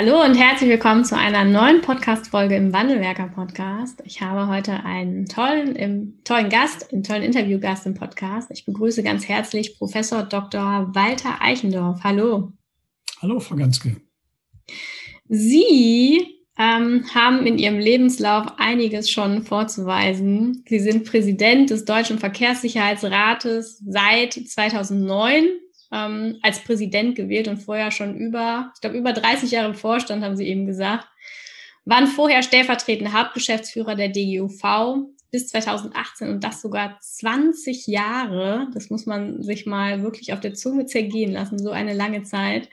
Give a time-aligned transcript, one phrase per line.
[0.00, 4.00] Hallo und herzlich willkommen zu einer neuen Podcast-Folge im Wandelwerker Podcast.
[4.04, 8.48] Ich habe heute einen tollen, im, tollen Gast, einen tollen Interviewgast im Podcast.
[8.52, 10.94] Ich begrüße ganz herzlich Professor Dr.
[10.94, 12.04] Walter Eichendorf.
[12.04, 12.52] Hallo.
[13.20, 13.96] Hallo, Frau Ganske.
[15.28, 16.24] Sie
[16.56, 20.62] ähm, haben in Ihrem Lebenslauf einiges schon vorzuweisen.
[20.68, 25.48] Sie sind Präsident des Deutschen Verkehrssicherheitsrates seit 2009
[25.92, 30.24] ähm, als Präsident gewählt und vorher schon über, ich glaube, über 30 Jahre im Vorstand,
[30.24, 31.06] haben Sie eben gesagt.
[31.84, 38.68] Waren vorher stellvertretende Hauptgeschäftsführer der DGUV bis 2018 und das sogar 20 Jahre.
[38.74, 42.68] Das muss man sich mal wirklich auf der Zunge zergehen lassen, so eine lange Zeit.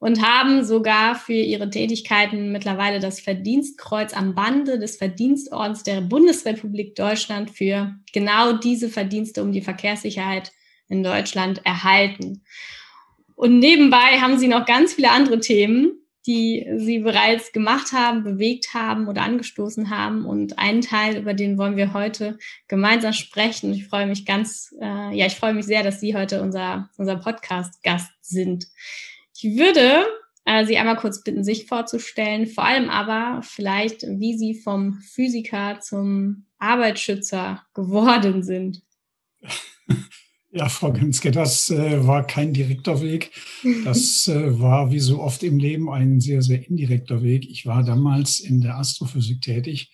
[0.00, 6.94] Und haben sogar für ihre Tätigkeiten mittlerweile das Verdienstkreuz am Bande des Verdienstordens der Bundesrepublik
[6.94, 10.52] Deutschland für genau diese Verdienste um die Verkehrssicherheit
[10.88, 12.42] in Deutschland erhalten.
[13.34, 15.92] Und nebenbei haben sie noch ganz viele andere Themen,
[16.26, 20.26] die sie bereits gemacht haben, bewegt haben oder angestoßen haben.
[20.26, 23.72] Und einen Teil, über den wollen wir heute gemeinsam sprechen.
[23.72, 27.16] Ich freue mich ganz, äh, ja, ich freue mich sehr, dass Sie heute unser, unser
[27.16, 28.66] Podcast-Gast sind.
[29.34, 30.04] Ich würde
[30.44, 35.80] äh, Sie einmal kurz bitten, sich vorzustellen, vor allem aber vielleicht, wie Sie vom Physiker
[35.80, 38.82] zum Arbeitsschützer geworden sind.
[40.50, 43.32] Ja, Frau Genske, das äh, war kein direkter Weg.
[43.84, 47.48] Das äh, war wie so oft im Leben ein sehr, sehr indirekter Weg.
[47.50, 49.92] Ich war damals in der Astrophysik tätig.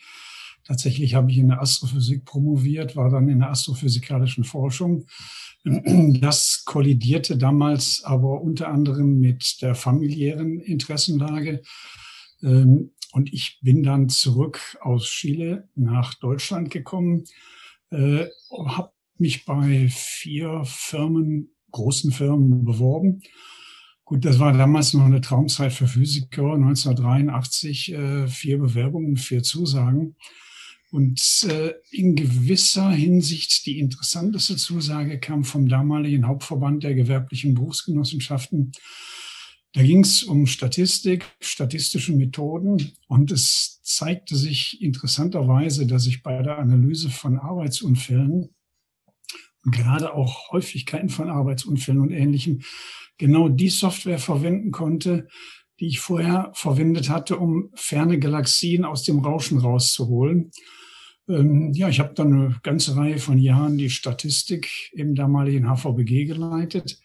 [0.64, 5.06] Tatsächlich habe ich in der Astrophysik promoviert, war dann in der astrophysikalischen Forschung.
[6.20, 11.62] Das kollidierte damals aber unter anderem mit der familiären Interessenlage.
[12.42, 17.24] Ähm, und ich bin dann zurück aus Chile nach Deutschland gekommen,
[17.90, 18.26] äh,
[18.66, 23.22] habe mich bei vier Firmen, großen Firmen beworben.
[24.04, 30.16] Gut, das war damals noch eine Traumzeit für Physiker, 1983, äh, vier Bewerbungen, vier Zusagen.
[30.90, 38.72] Und äh, in gewisser Hinsicht die interessanteste Zusage kam vom damaligen Hauptverband der gewerblichen Berufsgenossenschaften.
[39.72, 46.40] Da ging es um Statistik, statistische Methoden und es zeigte sich interessanterweise, dass ich bei
[46.42, 48.53] der Analyse von Arbeitsunfällen
[49.64, 52.62] gerade auch Häufigkeiten von Arbeitsunfällen und Ähnlichem,
[53.18, 55.28] genau die Software verwenden konnte,
[55.80, 60.50] die ich vorher verwendet hatte, um ferne Galaxien aus dem Rauschen rauszuholen.
[61.28, 66.26] Ähm, ja, ich habe dann eine ganze Reihe von Jahren die Statistik im damaligen HVBG
[66.26, 67.00] geleitet,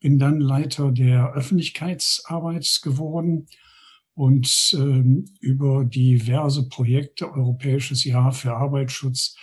[0.00, 3.46] bin dann Leiter der Öffentlichkeitsarbeit geworden
[4.14, 9.36] und ähm, über diverse Projekte, Europäisches Jahr für Arbeitsschutz,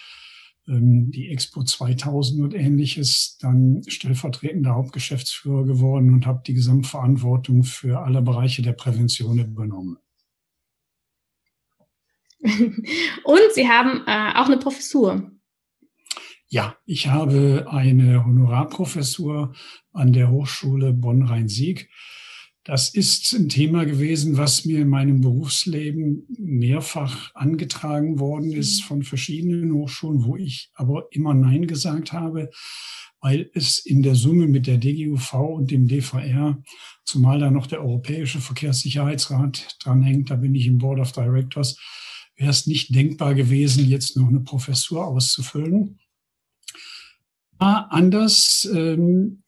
[0.72, 8.22] die Expo 2000 und ähnliches, dann stellvertretender Hauptgeschäftsführer geworden und habe die Gesamtverantwortung für alle
[8.22, 9.98] Bereiche der Prävention übernommen.
[12.44, 15.32] Und Sie haben äh, auch eine Professur.
[16.48, 19.54] Ja, ich habe eine Honorarprofessur
[19.92, 21.90] an der Hochschule Bonn-Rhein-Sieg
[22.64, 28.88] das ist ein Thema gewesen, was mir in meinem Berufsleben mehrfach angetragen worden ist mhm.
[28.88, 32.50] von verschiedenen Hochschulen, wo ich aber immer Nein gesagt habe,
[33.22, 36.62] weil es in der Summe mit der DGUV und dem DVR,
[37.06, 41.78] zumal da noch der Europäische Verkehrssicherheitsrat dranhängt, da bin ich im Board of Directors,
[42.36, 46.00] wäre es nicht denkbar gewesen, jetzt noch eine Professur auszufüllen.
[47.58, 49.44] Anders ähm,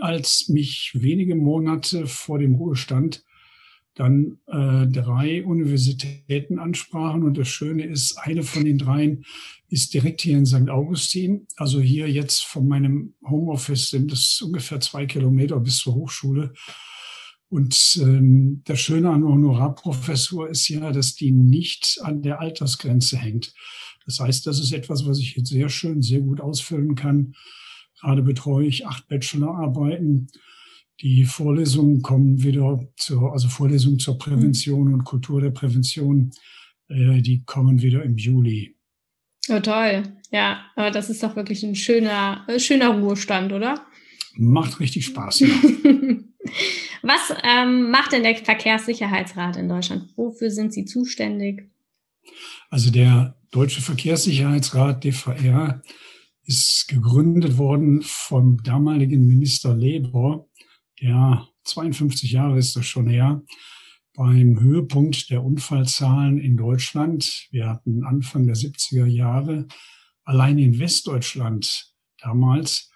[0.00, 3.24] als mich wenige Monate vor dem Ruhestand
[3.94, 7.22] dann äh, drei Universitäten ansprachen.
[7.22, 9.24] Und das Schöne ist, eine von den dreien
[9.68, 10.70] ist direkt hier in St.
[10.70, 11.46] Augustin.
[11.56, 16.52] Also hier jetzt von meinem Homeoffice sind es ungefähr zwei Kilometer bis zur Hochschule.
[17.48, 23.52] Und ähm, das Schöne an Honorarprofessur ist ja, dass die nicht an der Altersgrenze hängt.
[24.06, 27.34] Das heißt, das ist etwas, was ich jetzt sehr schön, sehr gut ausfüllen kann
[28.00, 30.28] Gerade betreue ich acht Bachelorarbeiten.
[31.00, 36.30] Die Vorlesungen kommen wieder zur, also Vorlesungen zur Prävention und Kultur der Prävention,
[36.88, 38.76] äh, die kommen wieder im Juli.
[39.48, 40.02] Oh, toll.
[40.30, 43.86] Ja, aber das ist doch wirklich ein schöner, äh, schöner Ruhestand, oder?
[44.36, 45.48] Macht richtig Spaß, ja.
[47.02, 50.10] Was ähm, macht denn der Verkehrssicherheitsrat in Deutschland?
[50.16, 51.70] Wofür sind Sie zuständig?
[52.68, 55.82] Also der Deutsche Verkehrssicherheitsrat, DVR,
[56.50, 60.48] ist gegründet worden vom damaligen Minister Leber,
[61.00, 63.44] der 52 Jahre ist das schon her,
[64.14, 67.46] beim Höhepunkt der Unfallzahlen in Deutschland.
[67.52, 69.68] Wir hatten Anfang der 70er Jahre
[70.24, 72.90] allein in Westdeutschland damals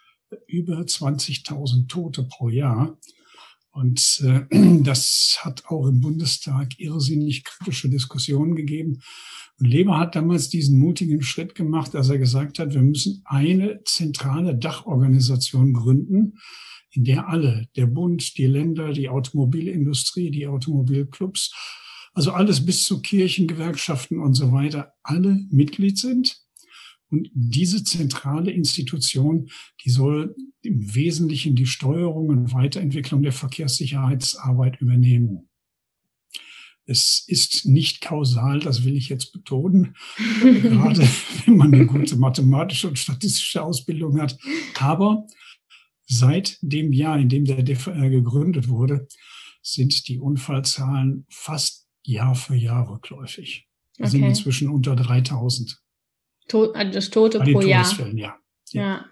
[0.48, 2.98] über 20.000 Tote pro Jahr.
[3.74, 4.46] Und äh,
[4.82, 9.00] das hat auch im Bundestag irrsinnig kritische Diskussionen gegeben.
[9.58, 13.80] Und Leber hat damals diesen mutigen Schritt gemacht, dass er gesagt hat, wir müssen eine
[13.84, 16.38] zentrale Dachorganisation gründen,
[16.92, 21.52] in der alle, der Bund, die Länder, die Automobilindustrie, die Automobilclubs,
[22.12, 26.43] also alles bis zu Kirchengewerkschaften und so weiter, alle Mitglied sind.
[27.14, 29.48] Und diese zentrale Institution,
[29.84, 35.48] die soll im Wesentlichen die Steuerung und Weiterentwicklung der Verkehrssicherheitsarbeit übernehmen.
[36.86, 39.94] Es ist nicht kausal, das will ich jetzt betonen,
[40.42, 41.08] gerade
[41.44, 44.36] wenn man eine gute mathematische und statistische Ausbildung hat.
[44.80, 45.28] Aber
[46.06, 49.06] seit dem Jahr, in dem der DVR gegründet wurde,
[49.62, 53.68] sind die Unfallzahlen fast Jahr für Jahr rückläufig.
[53.98, 54.10] Wir okay.
[54.10, 55.83] sind inzwischen unter 3000.
[56.48, 57.90] Tod, also das Tote pro Jahr.
[57.98, 58.12] Ja.
[58.14, 58.36] ja.
[58.72, 59.04] ja.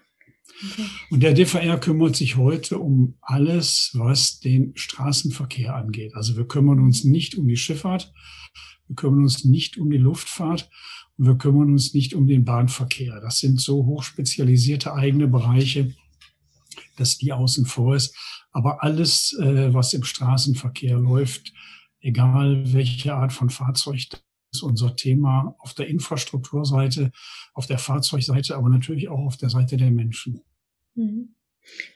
[0.71, 0.85] Okay.
[1.09, 6.15] Und der DVR kümmert sich heute um alles, was den Straßenverkehr angeht.
[6.15, 8.13] Also wir kümmern uns nicht um die Schifffahrt,
[8.87, 10.69] wir kümmern uns nicht um die Luftfahrt
[11.17, 13.19] und wir kümmern uns nicht um den Bahnverkehr.
[13.21, 15.93] Das sind so hochspezialisierte eigene Bereiche,
[16.97, 18.15] dass die außen vor ist.
[18.51, 21.51] Aber alles, äh, was im Straßenverkehr läuft,
[21.99, 24.07] egal welche Art von Fahrzeug
[24.53, 27.11] ist unser Thema auf der Infrastrukturseite,
[27.53, 30.41] auf der Fahrzeugseite, aber natürlich auch auf der Seite der Menschen.
[30.95, 31.35] Mhm.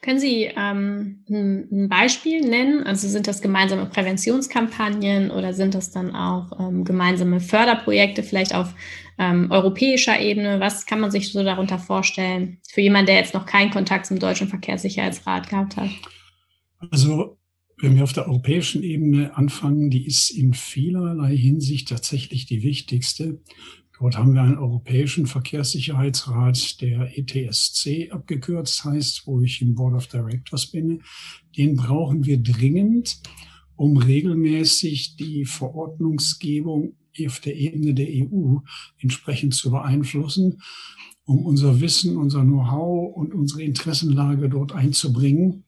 [0.02, 2.84] Können Sie ähm, ein Beispiel nennen?
[2.84, 8.74] Also sind das gemeinsame Präventionskampagnen oder sind das dann auch ähm, gemeinsame Förderprojekte, vielleicht auf
[9.18, 10.62] ähm, europäischer Ebene?
[10.62, 14.20] Was kann man sich so darunter vorstellen für jemanden, der jetzt noch keinen Kontakt zum
[14.20, 15.90] Deutschen Verkehrssicherheitsrat gehabt hat?
[16.90, 17.37] Also
[17.80, 23.40] wenn wir auf der europäischen Ebene anfangen, die ist in vielerlei Hinsicht tatsächlich die wichtigste.
[24.00, 30.08] Dort haben wir einen Europäischen Verkehrssicherheitsrat, der ETSC abgekürzt heißt, wo ich im Board of
[30.08, 31.02] Directors bin.
[31.56, 33.22] Den brauchen wir dringend,
[33.76, 36.96] um regelmäßig die Verordnungsgebung
[37.26, 38.58] auf der Ebene der EU
[39.00, 40.62] entsprechend zu beeinflussen,
[41.26, 45.64] um unser Wissen, unser Know-how und unsere Interessenlage dort einzubringen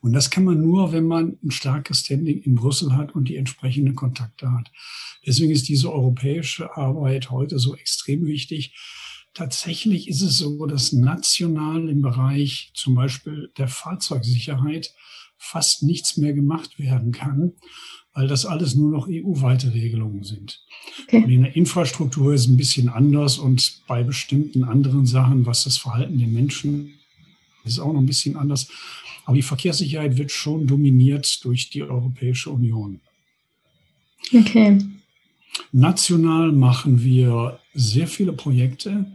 [0.00, 3.36] und das kann man nur, wenn man ein starkes Standing in Brüssel hat und die
[3.36, 4.70] entsprechenden Kontakte hat.
[5.26, 8.74] Deswegen ist diese europäische Arbeit heute so extrem wichtig.
[9.34, 14.92] Tatsächlich ist es so, dass national im Bereich zum Beispiel der Fahrzeugsicherheit
[15.38, 17.52] fast nichts mehr gemacht werden kann,
[18.12, 20.62] weil das alles nur noch EU-weite Regelungen sind.
[21.04, 21.24] Okay.
[21.24, 25.64] Und in der Infrastruktur ist es ein bisschen anders und bei bestimmten anderen Sachen, was
[25.64, 26.99] das Verhalten der Menschen
[27.74, 28.68] ist auch noch ein bisschen anders.
[29.24, 33.00] Aber die Verkehrssicherheit wird schon dominiert durch die Europäische Union.
[34.32, 34.78] Okay.
[35.72, 39.06] National machen wir sehr viele Projekte.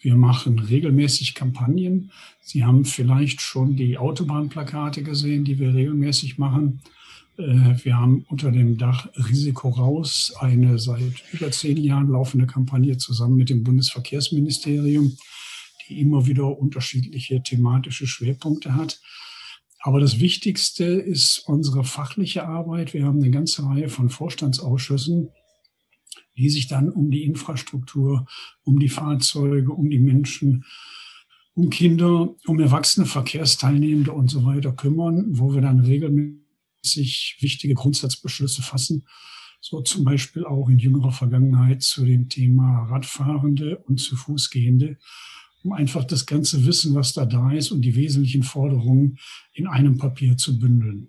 [0.00, 2.10] Wir machen regelmäßig Kampagnen.
[2.40, 6.80] Sie haben vielleicht schon die Autobahnplakate gesehen, die wir regelmäßig machen.
[7.36, 12.96] Äh, wir haben unter dem Dach Risiko raus eine seit über zehn Jahren laufende Kampagne
[12.96, 15.16] zusammen mit dem Bundesverkehrsministerium,
[15.88, 19.00] die immer wieder unterschiedliche thematische Schwerpunkte hat.
[19.80, 22.94] Aber das Wichtigste ist unsere fachliche Arbeit.
[22.94, 25.30] Wir haben eine ganze Reihe von Vorstandsausschüssen,
[26.36, 28.26] die sich dann um die Infrastruktur,
[28.64, 30.64] um die Fahrzeuge, um die Menschen,
[31.54, 38.62] um Kinder, um erwachsene Verkehrsteilnehmende und so weiter kümmern, wo wir dann regelmäßig wichtige Grundsatzbeschlüsse
[38.62, 39.06] fassen.
[39.60, 44.98] So zum Beispiel auch in jüngerer Vergangenheit zu dem Thema Radfahrende und zu Fußgehende
[45.64, 49.18] um einfach das ganze Wissen, was da da ist und die wesentlichen Forderungen
[49.52, 51.08] in einem Papier zu bündeln.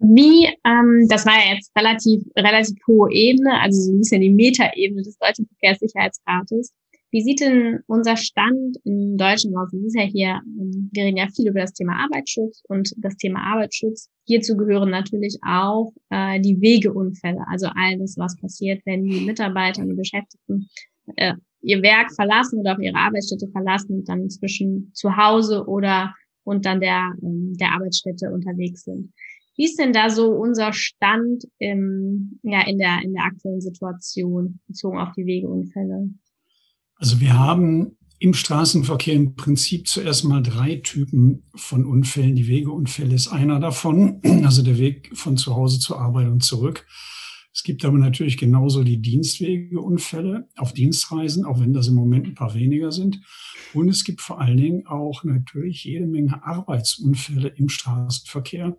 [0.00, 4.30] Wie, ähm, das war ja jetzt relativ, relativ hohe Ebene, also so ein bisschen die
[4.30, 6.72] Metaebene des Deutschen Verkehrssicherheitsrates.
[7.10, 9.72] Wie sieht denn unser Stand in Deutschland aus?
[9.72, 13.16] Es ist ja hier, ähm, wir reden ja viel über das Thema Arbeitsschutz und das
[13.16, 14.10] Thema Arbeitsschutz.
[14.24, 19.88] Hierzu gehören natürlich auch äh, die Wegeunfälle, also alles, was passiert, wenn die Mitarbeiter und
[19.88, 20.68] die Beschäftigten
[21.16, 26.14] äh, ihr Werk verlassen oder auch ihre Arbeitsstätte verlassen und dann zwischen zu Hause oder
[26.44, 29.12] und dann der, ähm, der Arbeitsstätte unterwegs sind.
[29.56, 34.60] Wie ist denn da so unser Stand im, ja, in, der, in der aktuellen Situation
[34.68, 36.10] bezogen auf die Wegeunfälle?
[36.94, 42.34] Also wir haben im Straßenverkehr im Prinzip zuerst mal drei Typen von Unfällen.
[42.34, 46.86] Die Wegeunfälle ist einer davon, also der Weg von zu Hause zur Arbeit und zurück.
[47.58, 52.36] Es gibt aber natürlich genauso die Dienstwegeunfälle auf Dienstreisen, auch wenn das im Moment ein
[52.36, 53.20] paar weniger sind.
[53.74, 58.78] Und es gibt vor allen Dingen auch natürlich jede Menge Arbeitsunfälle im Straßenverkehr.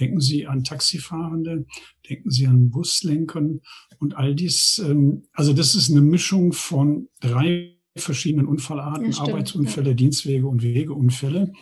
[0.00, 1.66] Denken Sie an Taxifahrende,
[2.08, 3.60] denken Sie an Buslenkern
[3.98, 4.82] und all dies.
[4.82, 9.94] Ähm, also das ist eine Mischung von drei verschiedenen Unfallarten, ja, Arbeitsunfälle, ja.
[9.94, 11.52] Dienstwege und Wegeunfälle.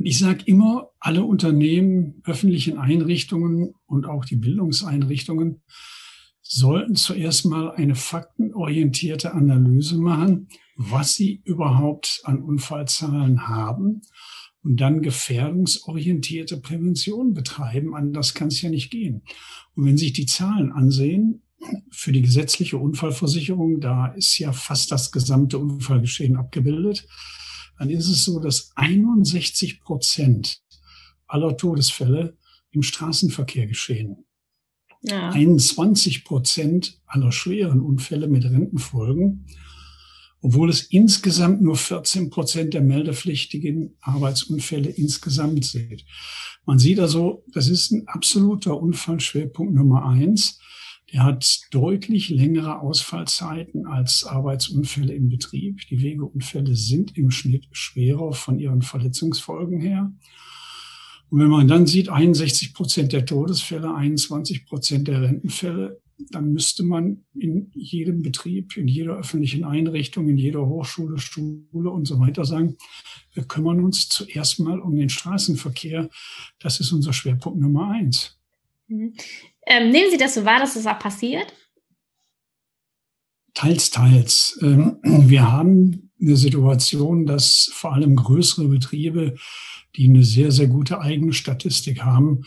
[0.00, 5.60] Und ich sage immer, alle Unternehmen, öffentlichen Einrichtungen und auch die Bildungseinrichtungen
[6.40, 14.00] sollten zuerst mal eine faktenorientierte Analyse machen, was sie überhaupt an Unfallzahlen haben
[14.62, 17.94] und dann gefährdungsorientierte Prävention betreiben.
[17.94, 19.20] Anders kann es ja nicht gehen.
[19.74, 21.42] Und wenn sich die Zahlen ansehen,
[21.90, 27.06] für die gesetzliche Unfallversicherung, da ist ja fast das gesamte Unfallgeschehen abgebildet,
[27.80, 30.60] dann ist es so, dass 61 Prozent
[31.26, 32.36] aller Todesfälle
[32.72, 34.26] im Straßenverkehr geschehen.
[35.00, 35.30] Ja.
[35.30, 39.46] 21 Prozent aller schweren Unfälle mit Rentenfolgen,
[40.42, 46.04] obwohl es insgesamt nur 14 Prozent der meldepflichtigen Arbeitsunfälle insgesamt sind.
[46.66, 50.60] Man sieht also, das ist ein absoluter Unfallschwerpunkt Nummer eins.
[51.12, 55.80] Der hat deutlich längere Ausfallzeiten als Arbeitsunfälle im Betrieb.
[55.88, 60.12] Die Wegeunfälle sind im Schnitt schwerer von ihren Verletzungsfolgen her.
[61.30, 66.00] Und wenn man dann sieht, 61 Prozent der Todesfälle, 21 Prozent der Rentenfälle,
[66.30, 72.06] dann müsste man in jedem Betrieb, in jeder öffentlichen Einrichtung, in jeder Hochschule, Schule und
[72.06, 72.76] so weiter sagen,
[73.32, 76.10] wir kümmern uns zuerst mal um den Straßenverkehr.
[76.58, 78.38] Das ist unser Schwerpunkt Nummer eins.
[79.66, 81.52] Ähm, nehmen Sie das so wahr, dass das auch passiert?
[83.54, 84.58] Teils, teils.
[84.62, 89.36] Ähm, wir haben eine Situation, dass vor allem größere Betriebe,
[89.96, 92.42] die eine sehr, sehr gute eigene Statistik haben,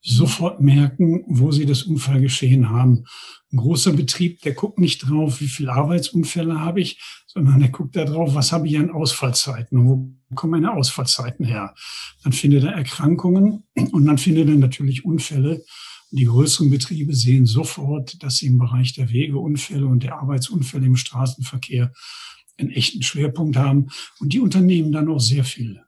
[0.00, 3.04] sofort merken, wo sie das Unfallgeschehen haben.
[3.52, 7.96] Ein großer Betrieb, der guckt nicht drauf, wie viele Arbeitsunfälle habe ich, sondern der guckt
[7.96, 11.74] da drauf, was habe ich an Ausfallzeiten wo kommen meine Ausfallzeiten her.
[12.22, 15.64] Dann findet er Erkrankungen und dann findet er natürlich Unfälle.
[16.10, 20.96] Die größeren Betriebe sehen sofort, dass sie im Bereich der Wegeunfälle und der Arbeitsunfälle im
[20.96, 21.92] Straßenverkehr
[22.56, 23.88] einen echten Schwerpunkt haben.
[24.18, 25.82] Und die unternehmen dann auch sehr viel.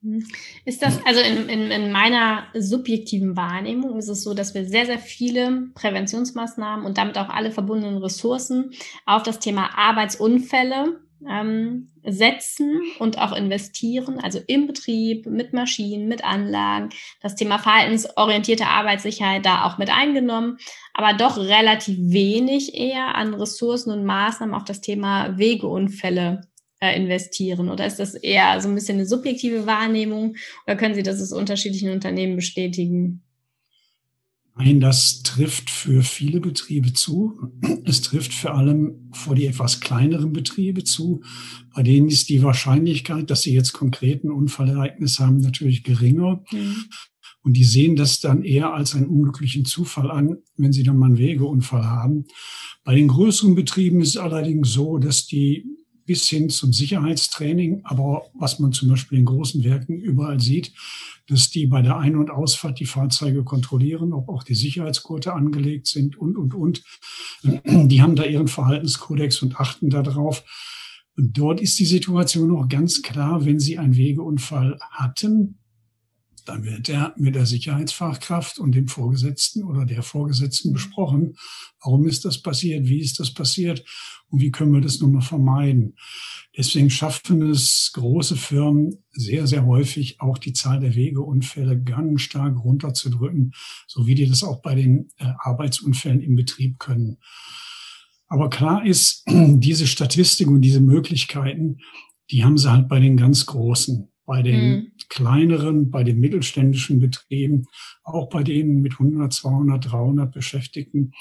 [0.00, 0.24] Mhm.
[0.64, 4.86] Ist das, also in, in, in meiner subjektiven Wahrnehmung ist es so, dass wir sehr,
[4.86, 8.72] sehr viele Präventionsmaßnahmen und damit auch alle verbundenen Ressourcen
[9.04, 16.24] auf das Thema Arbeitsunfälle ähm, setzen und auch investieren, also im Betrieb, mit Maschinen, mit
[16.24, 20.58] Anlagen, das Thema verhaltensorientierte Arbeitssicherheit da auch mit eingenommen,
[20.94, 26.42] aber doch relativ wenig eher an Ressourcen und Maßnahmen auf das Thema Wegeunfälle
[26.80, 27.70] äh, investieren?
[27.70, 30.36] Oder ist das eher so ein bisschen eine subjektive Wahrnehmung?
[30.66, 33.25] Oder können Sie das aus unterschiedlichen Unternehmen bestätigen?
[34.58, 37.52] Nein, das trifft für viele Betriebe zu.
[37.84, 41.20] Es trifft vor allem vor die etwas kleineren Betriebe zu.
[41.74, 46.42] Bei denen ist die Wahrscheinlichkeit, dass sie jetzt konkreten Unfallereignis haben, natürlich geringer.
[46.50, 46.76] Mhm.
[47.42, 51.06] Und die sehen das dann eher als einen unglücklichen Zufall an, wenn sie dann mal
[51.06, 52.24] einen Wegeunfall haben.
[52.82, 55.66] Bei den größeren Betrieben ist es allerdings so, dass die
[56.06, 57.82] bis hin zum Sicherheitstraining.
[57.84, 60.72] Aber was man zum Beispiel in großen Werken überall sieht,
[61.28, 65.88] dass die bei der Ein- und Ausfahrt die Fahrzeuge kontrollieren, ob auch die Sicherheitsgurte angelegt
[65.88, 66.82] sind und, und, und.
[67.42, 70.44] Die haben da ihren Verhaltenskodex und achten darauf.
[71.16, 75.58] Und dort ist die Situation auch ganz klar, wenn sie einen Wegeunfall hatten,
[76.48, 81.36] dann wird er mit der Sicherheitsfachkraft und dem Vorgesetzten oder der Vorgesetzten besprochen.
[81.82, 82.88] Warum ist das passiert?
[82.88, 83.84] Wie ist das passiert?
[84.28, 85.96] Und wie können wir das nun mal vermeiden?
[86.56, 92.56] Deswegen schaffen es große Firmen sehr, sehr häufig auch die Zahl der Wegeunfälle ganz stark
[92.62, 93.52] runterzudrücken,
[93.86, 97.18] so wie die das auch bei den äh, Arbeitsunfällen im Betrieb können.
[98.28, 101.78] Aber klar ist, diese Statistik und diese Möglichkeiten,
[102.30, 104.92] die haben sie halt bei den ganz Großen bei den mhm.
[105.08, 107.66] kleineren, bei den mittelständischen Betrieben,
[108.02, 111.12] auch bei denen mit 100, 200, 300 Beschäftigten,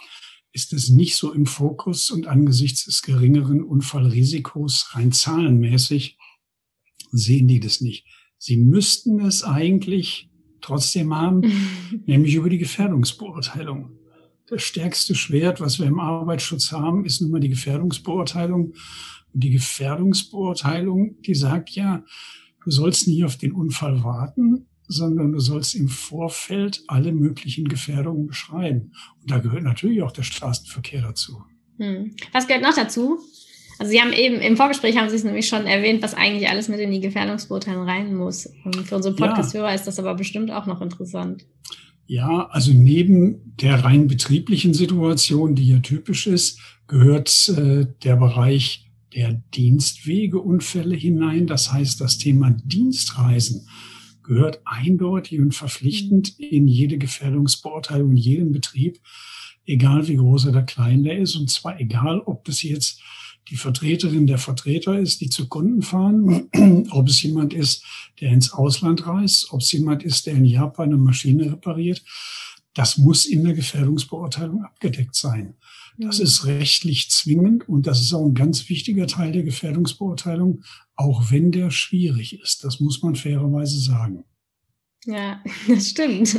[0.52, 6.18] ist es nicht so im Fokus und angesichts des geringeren Unfallrisikos rein zahlenmäßig
[7.12, 8.06] sehen die das nicht.
[8.38, 10.30] Sie müssten es eigentlich
[10.62, 11.42] trotzdem haben,
[12.06, 13.92] nämlich über die Gefährdungsbeurteilung.
[14.48, 18.74] Das stärkste Schwert, was wir im Arbeitsschutz haben, ist nun mal die Gefährdungsbeurteilung.
[19.34, 22.04] Und die Gefährdungsbeurteilung, die sagt ja,
[22.66, 28.28] Du sollst nicht auf den Unfall warten, sondern du sollst im Vorfeld alle möglichen Gefährdungen
[28.28, 28.92] beschreiben.
[29.22, 31.44] Und da gehört natürlich auch der Straßenverkehr dazu.
[31.78, 32.16] Hm.
[32.34, 33.20] Was gehört noch dazu?
[33.78, 36.68] Also Sie haben eben im Vorgespräch haben Sie es nämlich schon erwähnt, was eigentlich alles
[36.70, 38.50] mit in die Gefährdungsbeurteilung rein muss.
[38.64, 39.76] Und für unsere Podcast-Hörer ja.
[39.76, 41.46] ist das aber bestimmt auch noch interessant.
[42.08, 48.85] Ja, also neben der rein betrieblichen Situation, die hier typisch ist, gehört äh, der Bereich
[49.16, 51.48] der Dienstwegeunfälle hinein.
[51.48, 53.68] Das heißt, das Thema Dienstreisen
[54.24, 59.00] gehört eindeutig und verpflichtend in jede Gefährdungsbeurteilung, in jedem Betrieb,
[59.66, 61.36] egal wie groß oder klein der ist.
[61.36, 63.02] Und zwar egal, ob das jetzt
[63.50, 66.50] die Vertreterin der Vertreter ist, die zu Kunden fahren,
[66.90, 67.86] ob es jemand ist,
[68.20, 72.04] der ins Ausland reist, ob es jemand ist, der in Japan eine Maschine repariert.
[72.74, 75.56] Das muss in der Gefährdungsbeurteilung abgedeckt sein.
[75.98, 76.25] Das mhm.
[76.25, 80.64] ist rechtlich zwingend und das ist auch ein ganz wichtiger Teil der Gefährdungsbeurteilung,
[80.96, 82.64] auch wenn der schwierig ist.
[82.64, 84.25] Das muss man fairerweise sagen.
[85.06, 86.34] Ja, das stimmt.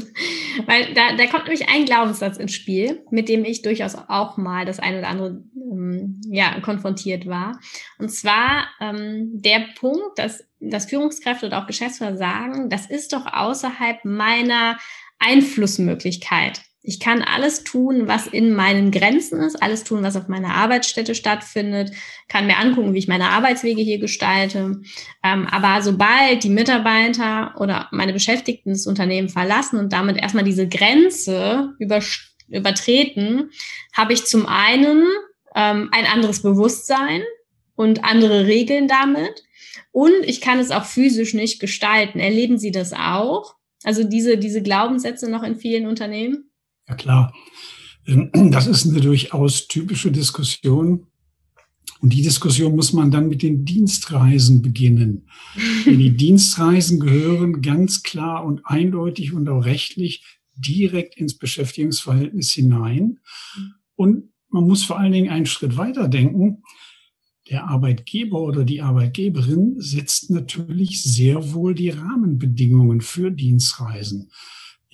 [0.67, 4.65] Weil da, da kommt nämlich ein Glaubenssatz ins Spiel, mit dem ich durchaus auch mal
[4.65, 7.59] das eine oder andere ähm, ja, konfrontiert war.
[7.99, 13.27] Und zwar ähm, der Punkt, dass, dass Führungskräfte und auch Geschäftsführer sagen, das ist doch
[13.27, 14.79] außerhalb meiner
[15.19, 16.63] Einflussmöglichkeit.
[16.89, 21.17] Ich kann alles tun, was in meinen Grenzen ist, alles tun, was auf meiner Arbeitsstätte
[21.17, 21.91] stattfindet,
[22.29, 24.81] kann mir angucken, wie ich meine Arbeitswege hier gestalte.
[25.25, 30.69] Ähm, aber sobald die Mitarbeiter oder meine Beschäftigten das Unternehmen verlassen und damit erstmal diese
[30.69, 32.01] Grenze über,
[32.49, 33.51] übertreten,
[33.93, 35.05] habe ich zum einen
[35.57, 37.23] ähm, ein anderes Bewusstsein
[37.75, 39.43] und andere Regeln damit.
[39.91, 42.21] Und ich kann es auch physisch nicht gestalten.
[42.21, 43.57] Erleben Sie das auch?
[43.83, 46.51] Also diese, diese Glaubenssätze noch in vielen Unternehmen?
[46.89, 47.35] Ja klar,
[48.07, 51.07] ähm, das ist eine durchaus typische Diskussion.
[52.01, 55.29] Und die Diskussion muss man dann mit den Dienstreisen beginnen.
[55.87, 60.25] Denn die Dienstreisen gehören ganz klar und eindeutig und auch rechtlich
[60.55, 63.19] direkt ins Beschäftigungsverhältnis hinein.
[63.95, 66.63] Und man muss vor allen Dingen einen Schritt weiter denken.
[67.51, 74.31] Der Arbeitgeber oder die Arbeitgeberin setzt natürlich sehr wohl die Rahmenbedingungen für Dienstreisen.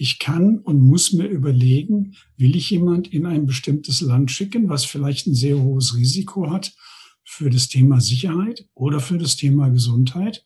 [0.02, 4.84] Ich kann und muss mir überlegen, will ich jemand in ein bestimmtes Land schicken, was
[4.84, 6.74] vielleicht ein sehr hohes Risiko hat
[7.22, 10.44] für das Thema Sicherheit oder für das Thema Gesundheit.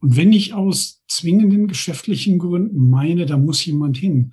[0.00, 4.32] Und wenn ich aus zwingenden geschäftlichen Gründen meine, da muss jemand hin,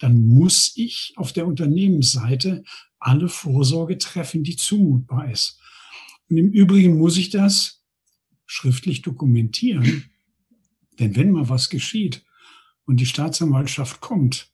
[0.00, 2.64] dann muss ich auf der Unternehmensseite
[2.98, 5.60] alle Vorsorge treffen, die zumutbar ist.
[6.28, 7.84] Und im Übrigen muss ich das
[8.46, 10.10] schriftlich dokumentieren.
[10.98, 12.25] Denn wenn mal was geschieht,
[12.86, 14.50] und die Staatsanwaltschaft kommt,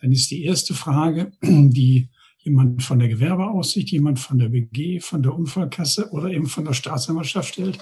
[0.00, 5.22] dann ist die erste Frage, die jemand von der Gewerbeaussicht, jemand von der BG, von
[5.22, 7.78] der Unfallkasse oder eben von der Staatsanwaltschaft stellt,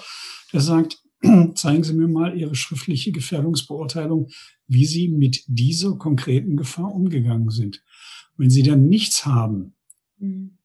[0.53, 1.03] der sagt,
[1.55, 4.29] zeigen Sie mir mal Ihre schriftliche Gefährdungsbeurteilung,
[4.67, 7.83] wie Sie mit dieser konkreten Gefahr umgegangen sind.
[8.37, 9.75] Wenn Sie dann nichts haben,
[10.17, 10.57] mhm.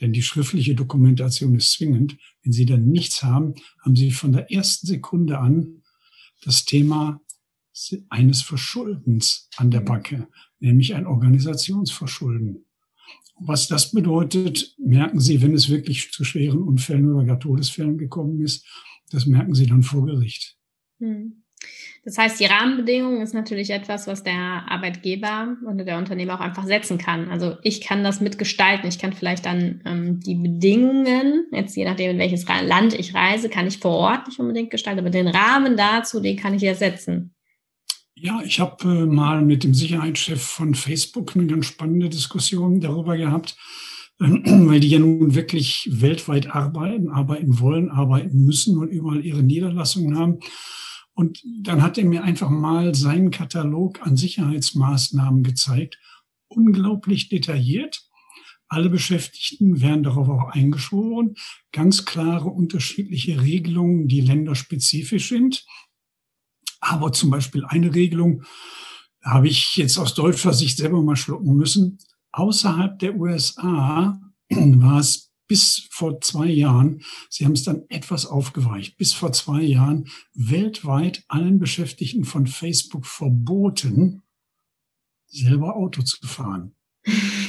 [0.00, 4.52] denn die schriftliche Dokumentation ist zwingend, wenn Sie dann nichts haben, haben Sie von der
[4.52, 5.82] ersten Sekunde an
[6.42, 7.20] das Thema
[8.08, 12.64] eines Verschuldens an der Backe, nämlich ein Organisationsverschulden.
[13.38, 18.40] Was das bedeutet, merken Sie, wenn es wirklich zu schweren Unfällen oder gar Todesfällen gekommen
[18.42, 18.66] ist,
[19.10, 20.56] das merken Sie dann vor Gericht.
[20.98, 21.42] Hm.
[22.04, 26.64] Das heißt, die Rahmenbedingungen ist natürlich etwas, was der Arbeitgeber oder der Unternehmer auch einfach
[26.64, 27.28] setzen kann.
[27.28, 28.88] Also ich kann das mitgestalten.
[28.88, 33.50] Ich kann vielleicht dann ähm, die Bedingungen, jetzt je nachdem, in welches Land ich reise,
[33.50, 36.74] kann ich vor Ort nicht unbedingt gestalten, aber den Rahmen dazu, den kann ich ja
[36.74, 37.34] setzen.
[38.22, 43.16] Ja, ich habe äh, mal mit dem Sicherheitschef von Facebook eine ganz spannende Diskussion darüber
[43.16, 43.56] gehabt,
[44.20, 44.24] äh,
[44.68, 50.18] weil die ja nun wirklich weltweit arbeiten, arbeiten wollen, arbeiten müssen und überall ihre Niederlassungen
[50.18, 50.40] haben.
[51.14, 55.98] Und dann hat er mir einfach mal seinen Katalog an Sicherheitsmaßnahmen gezeigt,
[56.48, 58.02] unglaublich detailliert.
[58.68, 61.36] Alle Beschäftigten werden darauf auch eingeschworen.
[61.72, 65.64] Ganz klare unterschiedliche Regelungen, die länderspezifisch sind.
[66.80, 68.42] Aber zum Beispiel eine Regelung
[69.22, 71.98] habe ich jetzt aus deutscher Sicht selber mal schlucken müssen.
[72.32, 74.18] Außerhalb der USA
[74.50, 79.62] war es bis vor zwei Jahren, Sie haben es dann etwas aufgeweicht, bis vor zwei
[79.62, 84.22] Jahren weltweit allen Beschäftigten von Facebook verboten,
[85.26, 86.76] selber Auto zu fahren.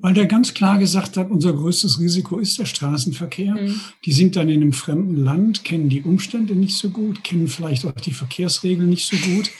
[0.00, 3.54] weil der ganz klar gesagt hat, unser größtes Risiko ist der Straßenverkehr.
[3.54, 3.80] Mhm.
[4.04, 7.84] Die sind dann in einem fremden Land, kennen die Umstände nicht so gut, kennen vielleicht
[7.84, 9.50] auch die Verkehrsregeln nicht so gut.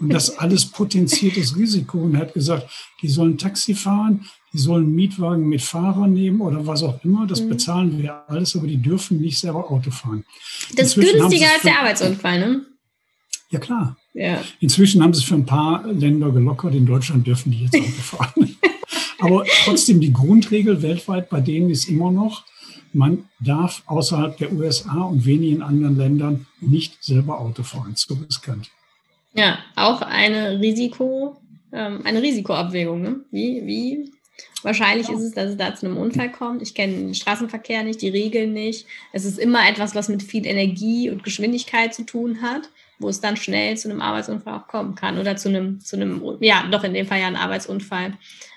[0.00, 1.98] Und das alles potenziertes Risiko.
[1.98, 2.70] Und er hat gesagt,
[3.02, 7.26] die sollen Taxi fahren, die sollen Mietwagen mit Fahrer nehmen oder was auch immer.
[7.26, 7.48] Das mhm.
[7.50, 10.24] bezahlen wir alles, aber die dürfen nicht selber Auto fahren.
[10.76, 12.66] Das ist günstiger als der Arbeitsunfall, ne?
[13.50, 13.96] Ja, klar.
[14.14, 14.40] Ja.
[14.60, 16.74] Inzwischen haben sie es für ein paar Länder gelockert.
[16.74, 18.56] In Deutschland dürfen die jetzt Auto fahren.
[19.18, 22.44] Aber trotzdem, die Grundregel weltweit bei denen ist immer noch,
[22.94, 27.94] man darf außerhalb der USA und wenigen anderen Ländern nicht selber Auto fahren.
[27.96, 28.70] So riskant.
[29.34, 31.36] Ja, auch eine Risiko,
[31.72, 33.02] ähm, eine Risikoabwägung.
[33.02, 33.20] Ne?
[33.32, 34.12] Wie, wie
[34.62, 35.14] wahrscheinlich ja.
[35.14, 36.62] ist es, dass es da zu einem Unfall kommt.
[36.62, 38.86] Ich kenne den Straßenverkehr nicht, die Regeln nicht.
[39.12, 43.20] Es ist immer etwas, was mit viel Energie und Geschwindigkeit zu tun hat, wo es
[43.20, 46.84] dann schnell zu einem Arbeitsunfall auch kommen kann oder zu einem, zu einem, ja, doch
[46.84, 48.14] in dem Fall ja ein Arbeitsunfall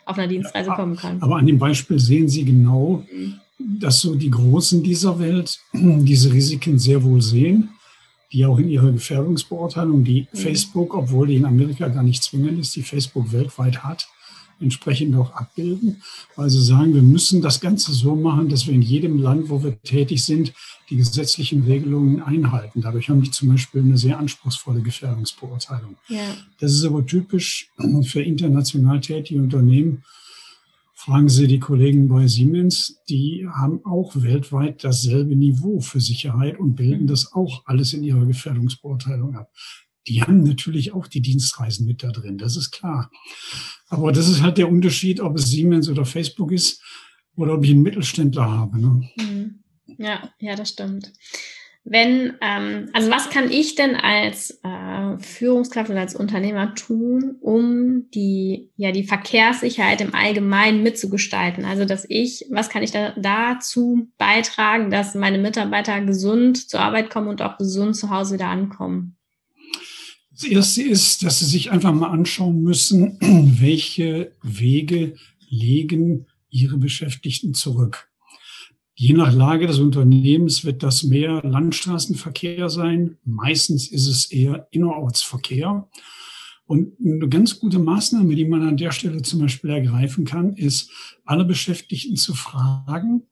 [0.07, 1.21] auf einer Dienstreise kommen kann.
[1.21, 3.79] Aber an dem Beispiel sehen Sie genau, mhm.
[3.79, 7.69] dass so die Großen dieser Welt diese Risiken sehr wohl sehen,
[8.31, 10.37] die auch in ihrer Gefährdungsbeurteilung, die mhm.
[10.37, 14.07] Facebook, obwohl die in Amerika gar nicht zwingend ist, die Facebook weltweit hat,
[14.59, 16.01] entsprechend auch abbilden,
[16.35, 19.63] weil sie sagen, wir müssen das Ganze so machen, dass wir in jedem Land, wo
[19.63, 20.53] wir tätig sind,
[20.89, 22.81] die gesetzlichen Regelungen einhalten.
[22.81, 25.95] Dadurch haben die zum Beispiel eine sehr anspruchsvolle Gefährdungsbeurteilung.
[26.07, 26.35] Ja.
[26.59, 27.69] Das ist aber typisch
[28.03, 30.03] für international tätige Unternehmen.
[30.95, 36.75] Fragen Sie die Kollegen bei Siemens, die haben auch weltweit dasselbe Niveau für Sicherheit und
[36.75, 39.49] bilden das auch alles in ihrer Gefährdungsbeurteilung ab
[40.07, 43.11] die haben natürlich auch die Dienstreisen mit da drin, das ist klar.
[43.89, 46.81] Aber das ist halt der Unterschied, ob es Siemens oder Facebook ist
[47.35, 48.79] oder ob ich einen Mittelständler habe.
[48.79, 49.09] Ne?
[49.17, 49.63] Mhm.
[49.97, 51.11] Ja, ja, das stimmt.
[51.89, 58.09] Wenn, ähm, also was kann ich denn als äh, Führungskraft oder als Unternehmer tun, um
[58.13, 61.63] die, ja, die Verkehrssicherheit im Allgemeinen mitzugestalten?
[61.63, 67.09] Also, dass ich, was kann ich da dazu beitragen, dass meine Mitarbeiter gesund zur Arbeit
[67.09, 69.16] kommen und auch gesund zu Hause wieder ankommen?
[70.39, 73.17] Das erste ist, dass Sie sich einfach mal anschauen müssen,
[73.59, 75.15] welche Wege
[75.49, 78.07] legen Ihre Beschäftigten zurück.
[78.93, 83.17] Je nach Lage des Unternehmens wird das mehr Landstraßenverkehr sein.
[83.23, 85.89] Meistens ist es eher Innerortsverkehr.
[86.67, 90.91] Und eine ganz gute Maßnahme, die man an der Stelle zum Beispiel ergreifen kann, ist,
[91.25, 93.23] alle Beschäftigten zu fragen,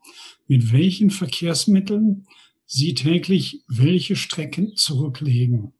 [0.47, 2.25] mit welchen Verkehrsmitteln
[2.65, 5.73] sie täglich welche Strecken zurücklegen.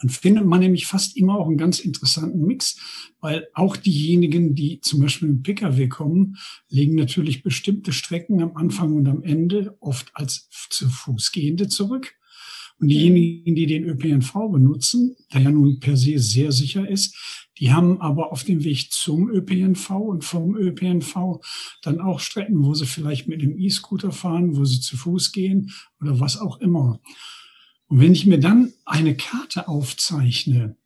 [0.00, 2.78] Dann findet man nämlich fast immer auch einen ganz interessanten Mix,
[3.20, 6.36] weil auch diejenigen, die zum Beispiel mit Pkw kommen,
[6.68, 12.14] legen natürlich bestimmte Strecken am Anfang und am Ende oft als zu Fuß gehende zurück.
[12.80, 17.16] Und diejenigen, die den ÖPNV benutzen, der ja nun per se sehr sicher ist,
[17.58, 21.40] die haben aber auf dem Weg zum ÖPNV und vom ÖPNV
[21.82, 25.72] dann auch Strecken, wo sie vielleicht mit dem E-Scooter fahren, wo sie zu Fuß gehen
[26.00, 27.00] oder was auch immer.
[27.88, 30.76] Und wenn ich mir dann eine Karte aufzeichne,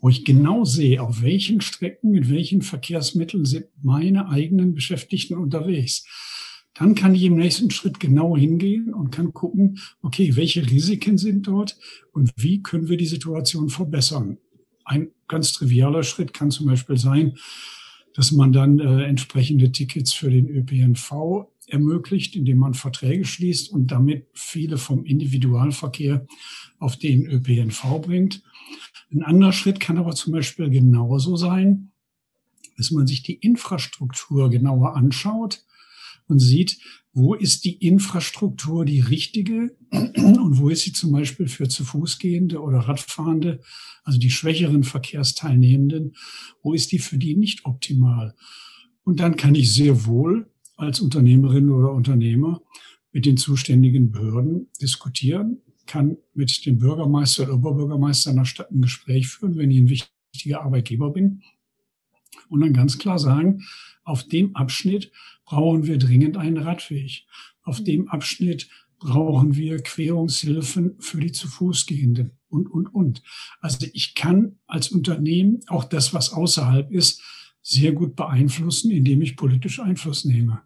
[0.00, 6.04] wo ich genau sehe, auf welchen Strecken, mit welchen Verkehrsmitteln sind meine eigenen Beschäftigten unterwegs,
[6.74, 11.46] dann kann ich im nächsten Schritt genau hingehen und kann gucken, okay, welche Risiken sind
[11.46, 11.76] dort
[12.12, 14.38] und wie können wir die Situation verbessern.
[14.84, 17.36] Ein ganz trivialer Schritt kann zum Beispiel sein,
[18.14, 23.88] dass man dann äh, entsprechende Tickets für den ÖPNV ermöglicht, indem man Verträge schließt und
[23.88, 26.26] damit viele vom Individualverkehr
[26.78, 28.42] auf den ÖPNV bringt.
[29.10, 31.92] Ein anderer Schritt kann aber zum Beispiel genauso sein,
[32.76, 35.64] dass man sich die Infrastruktur genauer anschaut
[36.26, 36.78] und sieht,
[37.12, 42.18] wo ist die Infrastruktur die richtige und wo ist sie zum Beispiel für zu Fuß
[42.18, 43.60] gehende oder Radfahrende,
[44.02, 46.16] also die schwächeren Verkehrsteilnehmenden,
[46.62, 48.34] wo ist die für die nicht optimal?
[49.04, 50.51] Und dann kann ich sehr wohl
[50.82, 52.60] als Unternehmerin oder Unternehmer
[53.12, 59.28] mit den zuständigen Behörden diskutieren, kann mit dem Bürgermeister oder Oberbürgermeister einer Stadt ein Gespräch
[59.28, 61.42] führen, wenn ich ein wichtiger Arbeitgeber bin.
[62.48, 63.62] Und dann ganz klar sagen,
[64.04, 65.12] auf dem Abschnitt
[65.44, 67.24] brauchen wir dringend einen Radweg.
[67.62, 68.68] Auf dem Abschnitt
[68.98, 73.22] brauchen wir Querungshilfen für die zu Fuß gehenden und, und, und.
[73.60, 77.22] Also ich kann als Unternehmen auch das, was außerhalb ist,
[77.62, 80.62] sehr gut beeinflussen, indem ich politisch Einfluss nehme.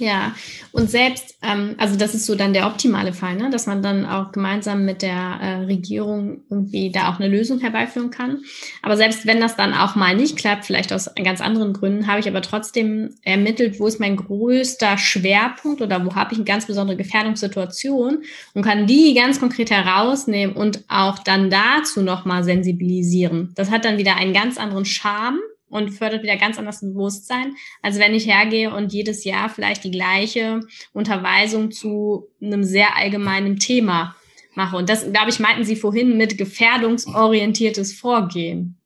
[0.00, 0.34] Ja,
[0.72, 3.50] und selbst, ähm, also das ist so dann der optimale Fall, ne?
[3.50, 8.10] dass man dann auch gemeinsam mit der äh, Regierung irgendwie da auch eine Lösung herbeiführen
[8.10, 8.38] kann.
[8.80, 12.18] Aber selbst wenn das dann auch mal nicht klappt, vielleicht aus ganz anderen Gründen, habe
[12.18, 16.66] ich aber trotzdem ermittelt, wo ist mein größter Schwerpunkt oder wo habe ich eine ganz
[16.66, 18.22] besondere Gefährdungssituation
[18.54, 23.52] und kann die ganz konkret herausnehmen und auch dann dazu nochmal sensibilisieren.
[23.54, 27.98] Das hat dann wieder einen ganz anderen Charme und fördert wieder ganz anders Bewusstsein, als
[27.98, 30.60] wenn ich hergehe und jedes Jahr vielleicht die gleiche
[30.92, 34.14] Unterweisung zu einem sehr allgemeinen Thema
[34.54, 34.76] mache.
[34.76, 38.76] Und das, glaube ich, meinten Sie vorhin mit gefährdungsorientiertes Vorgehen.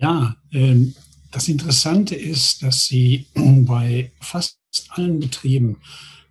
[0.00, 0.94] Ja, ähm,
[1.30, 4.58] das Interessante ist, dass Sie bei fast
[4.90, 5.76] allen Betrieben,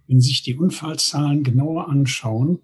[0.07, 2.59] wenn sich die Unfallzahlen genauer anschauen,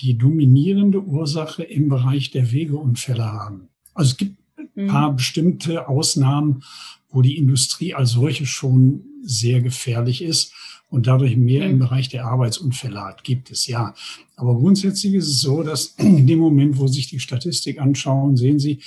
[0.00, 3.68] die dominierende Ursache im Bereich der Wegeunfälle haben.
[3.94, 4.37] Also es gibt ein
[4.78, 4.88] mhm.
[4.88, 6.62] paar bestimmte Ausnahmen,
[7.10, 10.52] wo die Industrie als solche schon sehr gefährlich ist
[10.90, 11.80] und dadurch mehr im mhm.
[11.80, 13.94] Bereich der Arbeitsunfälle hat, gibt es ja.
[14.36, 18.36] Aber grundsätzlich ist es so, dass in dem Moment, wo Sie sich die Statistik anschauen,
[18.36, 18.80] sehen Sie,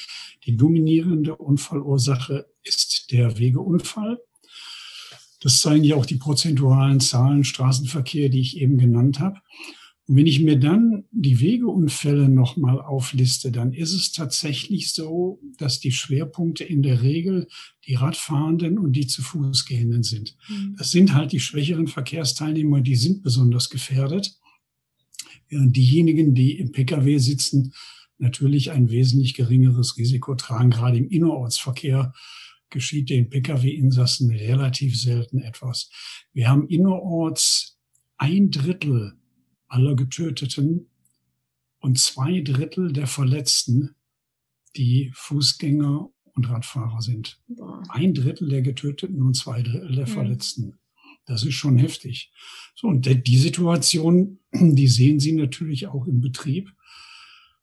[0.45, 4.19] die dominierende Unfallursache ist der Wegeunfall.
[5.41, 9.37] Das zeigen ja auch die prozentualen Zahlen Straßenverkehr, die ich eben genannt habe.
[10.11, 15.79] Und wenn ich mir dann die Wegeunfälle nochmal aufliste, dann ist es tatsächlich so, dass
[15.79, 17.47] die Schwerpunkte in der Regel
[17.87, 20.35] die Radfahrenden und die zu Fuß gehenden sind.
[20.49, 20.75] Mhm.
[20.77, 24.37] Das sind halt die schwächeren Verkehrsteilnehmer, die sind besonders gefährdet.
[25.47, 27.73] Während diejenigen, die im Pkw sitzen,
[28.17, 30.71] natürlich ein wesentlich geringeres Risiko tragen.
[30.71, 32.11] Gerade im Innerortsverkehr
[32.69, 35.89] geschieht den Pkw-Insassen relativ selten etwas.
[36.33, 37.77] Wir haben innerorts
[38.17, 39.20] ein Drittel
[39.71, 40.87] aller Getöteten
[41.79, 43.95] und zwei Drittel der Verletzten,
[44.75, 47.41] die Fußgänger und Radfahrer sind.
[47.47, 47.81] Boah.
[47.89, 50.11] Ein Drittel der Getöteten und zwei Drittel der mhm.
[50.11, 50.79] Verletzten.
[51.25, 52.31] Das ist schon heftig.
[52.75, 56.73] So, und die Situation, die sehen Sie natürlich auch im Betrieb.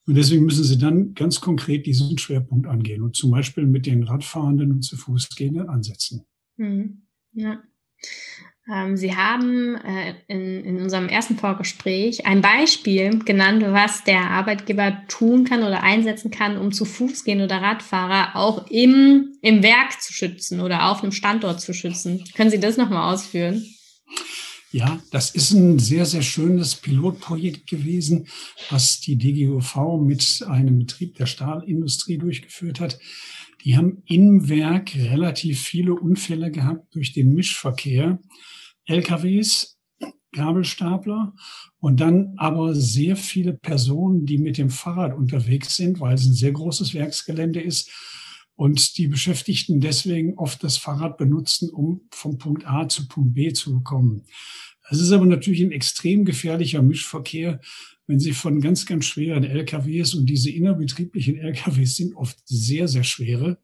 [0.07, 4.05] Und deswegen müssen Sie dann ganz konkret diesen Schwerpunkt angehen und zum Beispiel mit den
[4.05, 6.25] Radfahrenden und zu Fußgehenden ansetzen.
[6.57, 7.03] Mhm.
[7.33, 7.63] Ja.
[8.71, 15.03] Ähm, Sie haben äh, in, in unserem ersten Vorgespräch ein Beispiel genannt, was der Arbeitgeber
[15.09, 20.01] tun kann oder einsetzen kann, um zu Fuß gehen oder Radfahrer auch im, im Werk
[20.01, 22.25] zu schützen oder auf einem Standort zu schützen.
[22.35, 23.65] Können Sie das nochmal ausführen?
[24.71, 28.29] Ja, das ist ein sehr, sehr schönes Pilotprojekt gewesen,
[28.69, 32.99] was die DGUV mit einem Betrieb der Stahlindustrie durchgeführt hat.
[33.65, 38.19] Die haben im Werk relativ viele Unfälle gehabt durch den Mischverkehr.
[38.89, 39.79] LKWs,
[40.33, 41.35] Gabelstapler
[41.81, 46.35] und dann aber sehr viele Personen, die mit dem Fahrrad unterwegs sind, weil es ein
[46.35, 47.91] sehr großes Werksgelände ist
[48.55, 53.53] und die Beschäftigten deswegen oft das Fahrrad benutzen, um vom Punkt A zu Punkt B
[53.53, 54.25] zu kommen.
[54.91, 57.61] Das ist aber natürlich ein extrem gefährlicher Mischverkehr,
[58.07, 63.05] wenn Sie von ganz, ganz schweren LKWs und diese innerbetrieblichen LKWs sind oft sehr, sehr
[63.05, 63.59] schwere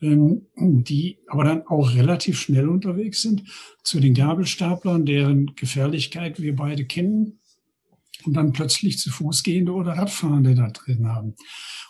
[0.00, 3.44] ähm, die aber dann auch relativ schnell unterwegs sind,
[3.82, 7.40] zu den Gabelstaplern, deren Gefährlichkeit wir beide kennen,
[8.24, 11.34] und dann plötzlich zu Fuß gehende oder Radfahrende da drin haben.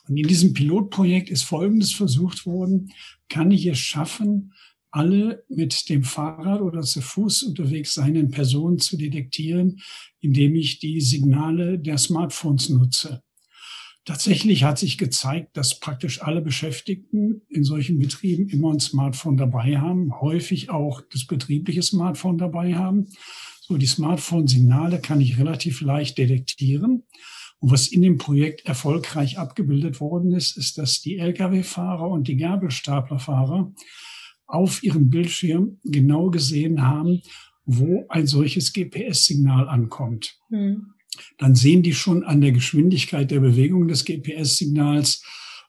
[0.07, 2.93] Und in diesem Pilotprojekt ist Folgendes versucht worden,
[3.29, 4.53] kann ich es schaffen,
[4.91, 9.81] alle mit dem Fahrrad oder zu Fuß unterwegs seinen Personen zu detektieren,
[10.21, 13.23] indem ich die Signale der Smartphones nutze.
[14.07, 19.79] Tatsächlich hat sich gezeigt, dass praktisch alle Beschäftigten in solchen Betrieben immer ein Smartphone dabei
[19.79, 23.09] haben, häufig auch das betriebliche Smartphone dabei haben.
[23.63, 27.03] So, die Smartphone-Signale kann ich relativ leicht detektieren.
[27.59, 32.37] Und was in dem Projekt erfolgreich abgebildet worden ist, ist, dass die Lkw-Fahrer und die
[32.37, 33.73] Gabelstaplerfahrer
[34.47, 37.23] auf ihrem Bildschirm genau gesehen haben,
[37.65, 40.39] wo ein solches GPS-Signal ankommt.
[40.49, 40.93] Mhm
[41.39, 45.23] dann sehen die schon an der Geschwindigkeit der Bewegung des GPS-Signals,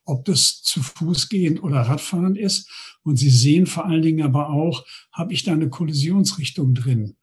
[0.05, 2.69] ob das zu Fuß gehend oder Radfahren ist.
[3.03, 7.15] Und sie sehen vor allen Dingen aber auch, habe ich da eine Kollisionsrichtung drin?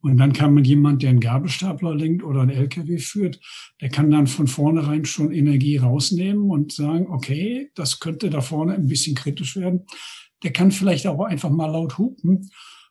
[0.00, 3.38] Und dann kann man jemand, der einen Gabelstapler lenkt oder einen LKW führt,
[3.80, 8.74] der kann dann von vornherein schon Energie rausnehmen und sagen, okay, das könnte da vorne
[8.74, 9.86] ein bisschen kritisch werden.
[10.42, 12.50] Der kann vielleicht auch einfach mal laut hupen,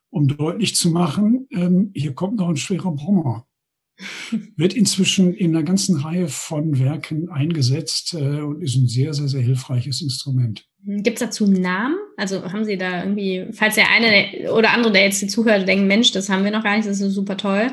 [0.09, 3.45] um deutlich zu machen, ähm, hier kommt noch ein schwerer Brummer
[4.55, 9.27] wird inzwischen in einer ganzen Reihe von Werken eingesetzt äh, und ist ein sehr, sehr,
[9.27, 10.65] sehr hilfreiches Instrument.
[10.83, 11.95] Gibt es dazu einen Namen?
[12.17, 15.85] Also haben Sie da irgendwie, falls der eine oder andere, der jetzt hier zuhört, denkt,
[15.87, 17.67] Mensch, das haben wir noch gar nicht, das ist super toll.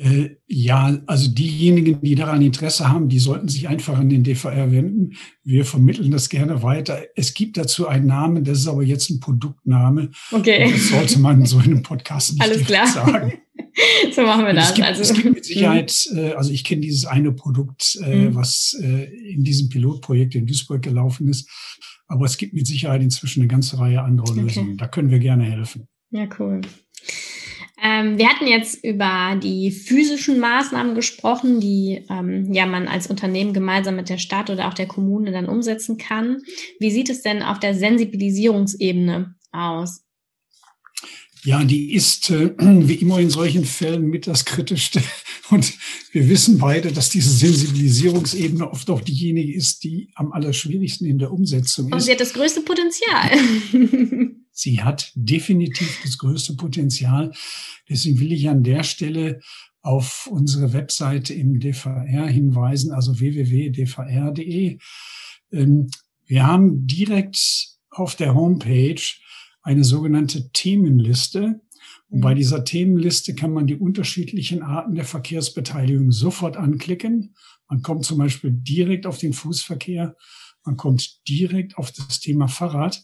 [0.00, 4.72] Äh, ja, also diejenigen, die daran Interesse haben, die sollten sich einfach an den DVR
[4.72, 5.12] wenden.
[5.44, 7.02] Wir vermitteln das gerne weiter.
[7.16, 10.10] Es gibt dazu einen Namen, das ist aber jetzt ein Produktname.
[10.32, 10.70] Okay.
[10.72, 12.86] das sollte man so in einem Podcast nicht Alles klar.
[12.86, 13.34] sagen.
[14.12, 14.70] so machen wir das.
[14.70, 18.14] Es gibt, also, es gibt mit Sicherheit, äh, also ich kenne dieses eine Produkt, äh,
[18.14, 18.34] mhm.
[18.34, 21.48] was äh, in diesem Pilotprojekt in Duisburg gelaufen ist.
[22.06, 24.40] Aber es gibt mit Sicherheit inzwischen eine ganze Reihe anderer okay.
[24.40, 24.76] Lösungen.
[24.76, 25.86] Da können wir gerne helfen.
[26.10, 26.60] Ja, cool.
[27.82, 33.54] Ähm, wir hatten jetzt über die physischen Maßnahmen gesprochen, die ähm, ja man als Unternehmen
[33.54, 36.42] gemeinsam mit der Stadt oder auch der Kommune dann umsetzen kann.
[36.78, 40.02] Wie sieht es denn auf der Sensibilisierungsebene aus?
[41.44, 45.02] Ja, die ist äh, wie immer in solchen Fällen mit das Kritischste.
[45.50, 45.72] Und
[46.12, 51.32] wir wissen beide, dass diese Sensibilisierungsebene oft auch diejenige ist, die am allerschwierigsten in der
[51.32, 51.92] Umsetzung ist.
[51.92, 53.30] Und sie hat das größte Potenzial.
[54.52, 57.32] sie hat definitiv das größte Potenzial.
[57.88, 59.40] Deswegen will ich an der Stelle
[59.82, 64.78] auf unsere Webseite im DVR hinweisen, also www.dvr.de.
[65.52, 65.90] Ähm,
[66.26, 69.00] wir haben direkt auf der Homepage
[69.62, 71.60] eine sogenannte Themenliste.
[72.08, 72.38] Und bei mhm.
[72.38, 77.34] dieser Themenliste kann man die unterschiedlichen Arten der Verkehrsbeteiligung sofort anklicken.
[77.68, 80.16] Man kommt zum Beispiel direkt auf den Fußverkehr.
[80.64, 83.02] Man kommt direkt auf das Thema Fahrrad.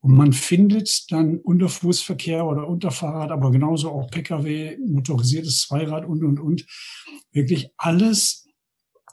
[0.00, 6.04] Und man findet dann unter Fußverkehr oder unter Fahrrad, aber genauso auch Pkw, motorisiertes Zweirad
[6.04, 6.66] und, und, und,
[7.32, 8.45] wirklich alles,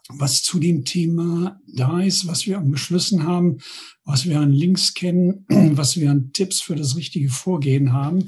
[0.09, 3.59] was zu dem Thema da ist, was wir an Beschlüssen haben,
[4.03, 8.25] was wir an Links kennen, was wir an Tipps für das richtige Vorgehen haben.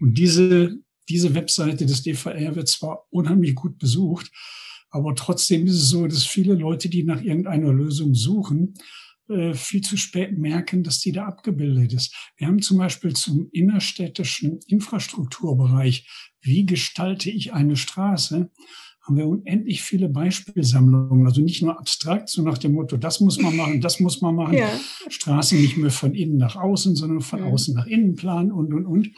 [0.00, 4.30] Und diese, diese Webseite des DVR wird zwar unheimlich gut besucht,
[4.90, 8.74] aber trotzdem ist es so, dass viele Leute, die nach irgendeiner Lösung suchen,
[9.28, 12.14] äh, viel zu spät merken, dass die da abgebildet ist.
[12.36, 16.08] Wir haben zum Beispiel zum innerstädtischen Infrastrukturbereich,
[16.40, 18.50] wie gestalte ich eine Straße,
[19.02, 21.26] haben wir unendlich viele Beispielsammlungen.
[21.26, 24.34] Also nicht nur abstrakt, so nach dem Motto, das muss man machen, das muss man
[24.34, 24.58] machen.
[24.58, 24.68] Ja.
[25.08, 27.46] Straßen nicht mehr von innen nach außen, sondern von ja.
[27.46, 29.10] außen nach innen planen und, und, und.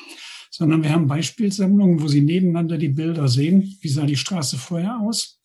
[0.51, 3.77] Sondern wir haben Beispielsammlungen, wo Sie nebeneinander die Bilder sehen.
[3.81, 5.41] Wie sah die Straße vorher aus?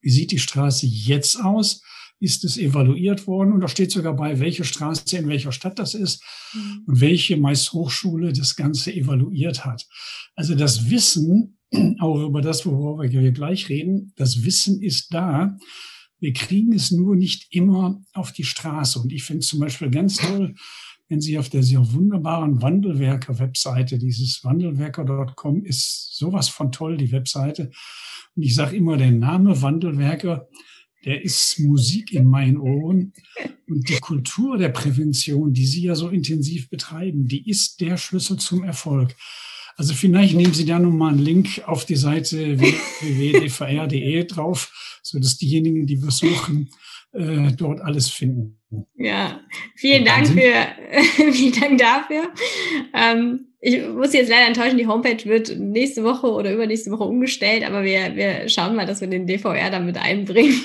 [0.00, 1.82] Wie sieht die Straße jetzt aus?
[2.18, 3.52] Ist es evaluiert worden?
[3.52, 6.22] Und da steht sogar bei, welche Straße in welcher Stadt das ist
[6.52, 6.82] mhm.
[6.86, 9.86] und welche meist Hochschule das Ganze evaluiert hat.
[10.34, 11.58] Also das Wissen,
[12.00, 15.56] auch über das, worüber wir gleich reden, das Wissen ist da.
[16.18, 18.98] Wir kriegen es nur nicht immer auf die Straße.
[18.98, 20.54] Und ich finde zum Beispiel ganz toll,
[21.08, 27.70] wenn Sie auf der sehr wunderbaren Wandelwerker-Webseite, dieses wandelwerker.com ist sowas von toll, die Webseite.
[28.36, 30.48] Und ich sage immer, der Name Wandelwerker,
[31.04, 33.12] der ist Musik in meinen Ohren.
[33.66, 38.36] Und die Kultur der Prävention, die Sie ja so intensiv betreiben, die ist der Schlüssel
[38.36, 39.16] zum Erfolg.
[39.80, 45.38] Also vielleicht nehmen Sie da nochmal einen Link auf die Seite www.dvr.de drauf, so dass
[45.38, 46.68] diejenigen, die wir suchen,
[47.14, 48.58] äh, dort alles finden.
[48.94, 49.40] Ja,
[49.76, 50.52] vielen Dank für,
[51.32, 52.24] vielen Dank dafür.
[52.92, 57.64] Ähm, ich muss jetzt leider enttäuschen, die Homepage wird nächste Woche oder übernächste Woche umgestellt,
[57.64, 60.60] aber wir, wir schauen mal, dass wir den DVR damit einbringen.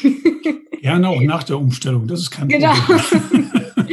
[0.81, 2.73] Gerne auch nach der Umstellung, das ist kein genau.
[2.73, 3.49] Problem.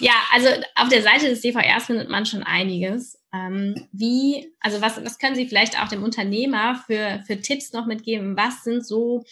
[0.00, 3.21] ja, also auf der Seite des DVRs findet man schon einiges.
[3.34, 7.86] Ähm, wie, also was, was können Sie vielleicht auch dem Unternehmer für, für Tipps noch
[7.86, 8.36] mitgeben?
[8.36, 9.24] Was sind so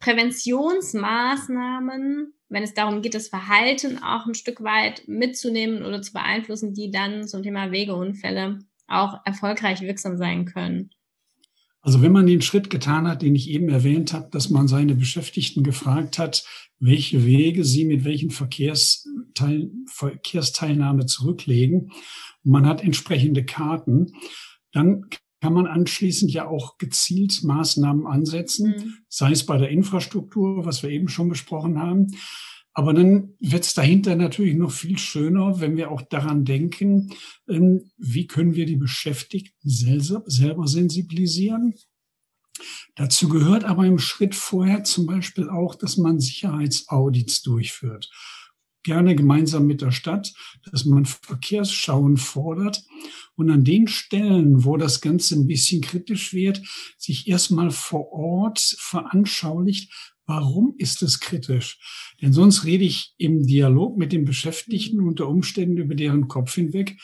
[0.00, 6.74] Präventionsmaßnahmen, wenn es darum geht, das Verhalten auch ein Stück weit mitzunehmen oder zu beeinflussen,
[6.74, 10.90] die dann zum Thema Wegeunfälle auch erfolgreich wirksam sein können.
[11.80, 14.94] Also wenn man den Schritt getan hat, den ich eben erwähnt habe, dass man seine
[14.94, 16.44] Beschäftigten gefragt hat,
[16.80, 21.92] welche Wege sie mit welchen Verkehrsteil, Verkehrsteilnahme zurücklegen,
[22.48, 24.12] man hat entsprechende Karten,
[24.72, 25.04] dann
[25.40, 28.94] kann man anschließend ja auch gezielt Maßnahmen ansetzen, mhm.
[29.08, 32.08] sei es bei der Infrastruktur, was wir eben schon besprochen haben.
[32.72, 37.12] Aber dann wird es dahinter natürlich noch viel schöner, wenn wir auch daran denken,
[37.48, 41.74] ähm, wie können wir die Beschäftigten selber, selber sensibilisieren.
[42.96, 48.10] Dazu gehört aber im Schritt vorher zum Beispiel auch, dass man Sicherheitsaudits durchführt
[48.88, 50.32] gerne gemeinsam mit der Stadt,
[50.72, 52.82] dass man Verkehrsschauen fordert
[53.36, 56.62] und an den Stellen, wo das Ganze ein bisschen kritisch wird,
[56.96, 59.92] sich erstmal vor Ort veranschaulicht,
[60.28, 61.78] Warum ist es kritisch?
[62.20, 66.98] Denn sonst rede ich im Dialog mit den Beschäftigten unter Umständen über deren Kopf hinweg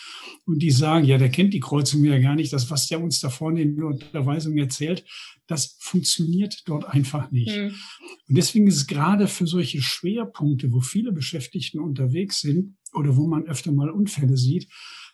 [0.44, 3.20] und die sagen, ja, der kennt die Kreuzung ja gar nicht, das, was der uns
[3.20, 5.06] da vorne in der Unterweisung erzählt,
[5.46, 7.56] das funktioniert dort einfach nicht.
[7.56, 7.74] Mhm.
[8.28, 13.26] Und deswegen ist es gerade für solche Schwerpunkte, wo viele Beschäftigten unterwegs sind oder wo
[13.26, 14.68] man öfter mal Unfälle sieht,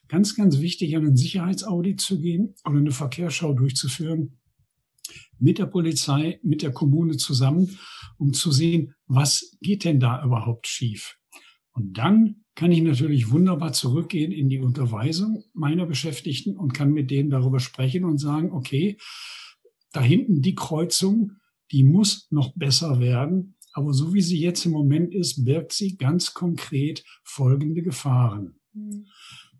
[0.09, 4.39] ganz, ganz wichtig, an ein Sicherheitsaudit zu gehen oder eine Verkehrsschau durchzuführen
[5.38, 7.79] mit der Polizei, mit der Kommune zusammen,
[8.18, 11.16] um zu sehen, was geht denn da überhaupt schief.
[11.73, 17.11] Und dann kann ich natürlich wunderbar zurückgehen in die Unterweisung meiner Beschäftigten und kann mit
[17.11, 18.99] denen darüber sprechen und sagen, okay,
[19.92, 21.33] da hinten die Kreuzung,
[21.73, 23.57] die muss noch besser werden.
[23.73, 28.57] Aber so wie sie jetzt im Moment ist, birgt sie ganz konkret folgende Gefahren.
[28.73, 29.07] Mhm.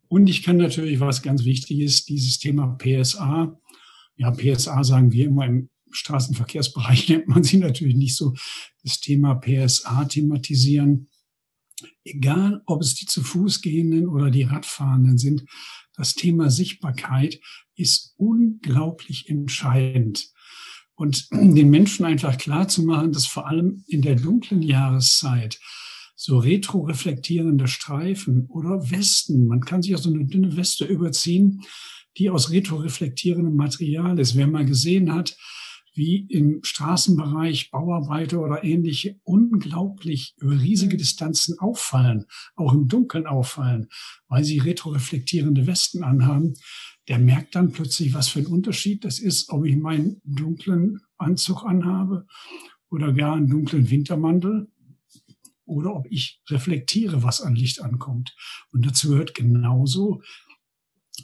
[0.09, 3.60] Und ich kann natürlich, was ganz wichtig ist, dieses Thema PSA,
[4.21, 8.35] ja, PSA sagen wir immer im Straßenverkehrsbereich nennt man sie natürlich nicht so,
[8.83, 11.09] das Thema PSA thematisieren.
[12.05, 15.45] Egal, ob es die zu Fuß gehenden oder die Radfahrenden sind,
[15.97, 17.41] das Thema Sichtbarkeit
[17.75, 20.29] ist unglaublich entscheidend.
[20.95, 25.59] Und den Menschen einfach klar zu machen, dass vor allem in der dunklen Jahreszeit
[26.15, 31.63] so retroreflektierende Streifen oder Westen, man kann sich auch so eine dünne Weste überziehen,
[32.19, 34.37] die aus retroreflektierendem Material ist.
[34.37, 35.37] Wer mal gesehen hat,
[35.95, 40.99] wie im Straßenbereich Bauarbeiter oder ähnliche unglaublich über riesige mhm.
[40.99, 43.89] Distanzen auffallen, auch im Dunkeln auffallen,
[44.29, 46.55] weil sie retroreflektierende Westen anhaben,
[47.09, 51.65] der merkt dann plötzlich, was für ein Unterschied das ist, ob ich meinen dunklen Anzug
[51.65, 52.27] anhabe
[52.89, 54.69] oder gar einen dunklen Wintermantel
[55.65, 58.35] oder ob ich reflektiere, was an Licht ankommt.
[58.73, 60.23] Und dazu gehört genauso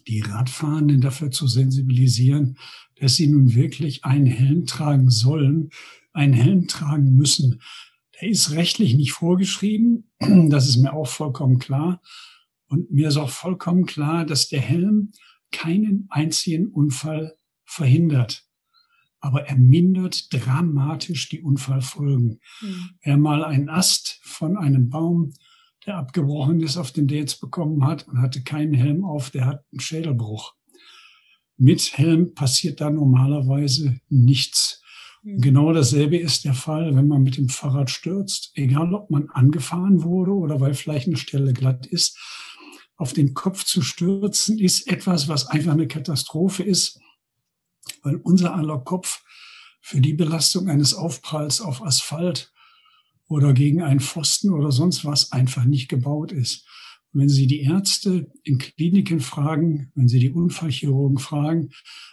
[0.06, 2.58] die Radfahrenden dafür zu sensibilisieren,
[2.96, 5.70] dass sie nun wirklich einen Helm tragen sollen,
[6.12, 7.60] einen Helm tragen müssen.
[8.20, 10.10] Der ist rechtlich nicht vorgeschrieben,
[10.48, 12.00] das ist mir auch vollkommen klar.
[12.68, 15.12] Und mir ist auch vollkommen klar, dass der Helm
[15.52, 18.44] keinen einzigen Unfall verhindert.
[19.20, 22.40] Aber er mindert dramatisch die Unfallfolgen.
[22.60, 22.90] Mhm.
[23.02, 25.32] Wer mal einen Ast von einem Baum,
[25.86, 29.46] der abgebrochen ist, auf den der jetzt bekommen hat und hatte keinen Helm auf, der
[29.46, 30.54] hat einen Schädelbruch.
[31.56, 34.82] Mit Helm passiert da normalerweise nichts.
[35.22, 35.40] Mhm.
[35.40, 38.50] Genau dasselbe ist der Fall, wenn man mit dem Fahrrad stürzt.
[38.54, 42.18] Egal, ob man angefahren wurde oder weil vielleicht eine Stelle glatt ist
[42.96, 46.98] auf den Kopf zu stürzen, ist etwas, was einfach eine Katastrophe ist,
[48.02, 49.22] weil unser aller Kopf
[49.80, 52.52] für die Belastung eines Aufpralls auf Asphalt
[53.28, 56.66] oder gegen einen Pfosten oder sonst was einfach nicht gebaut ist.
[57.12, 61.70] Wenn Sie die Ärzte in Kliniken fragen, wenn Sie die Unfallchirurgen fragen,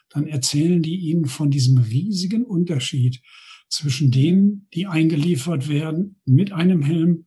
[0.09, 3.22] dann erzählen die Ihnen von diesem riesigen Unterschied
[3.68, 7.26] zwischen denen, die eingeliefert werden mit einem Helm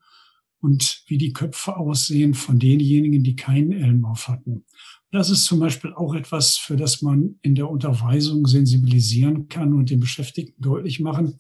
[0.61, 4.65] und wie die Köpfe aussehen von denjenigen, die keinen Helm auf hatten.
[5.11, 9.91] Das ist zum Beispiel auch etwas, für das man in der Unterweisung sensibilisieren kann und
[9.91, 11.39] den Beschäftigten deutlich machen.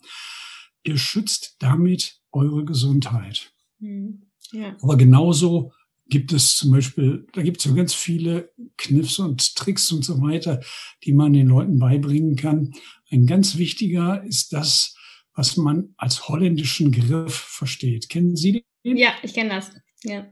[0.86, 3.52] Ihr schützt damit eure Gesundheit.
[3.78, 4.30] Mhm.
[4.52, 4.76] Ja.
[4.80, 5.72] Aber genauso
[6.08, 10.20] gibt es zum Beispiel, da gibt es ja ganz viele Kniffs und Tricks und so
[10.22, 10.60] weiter,
[11.04, 12.72] die man den Leuten beibringen kann.
[13.10, 14.94] Ein ganz wichtiger ist das,
[15.34, 18.08] was man als holländischen Griff versteht.
[18.08, 18.96] Kennen Sie den?
[18.96, 19.72] Ja, ich kenne das.
[20.04, 20.30] Ja.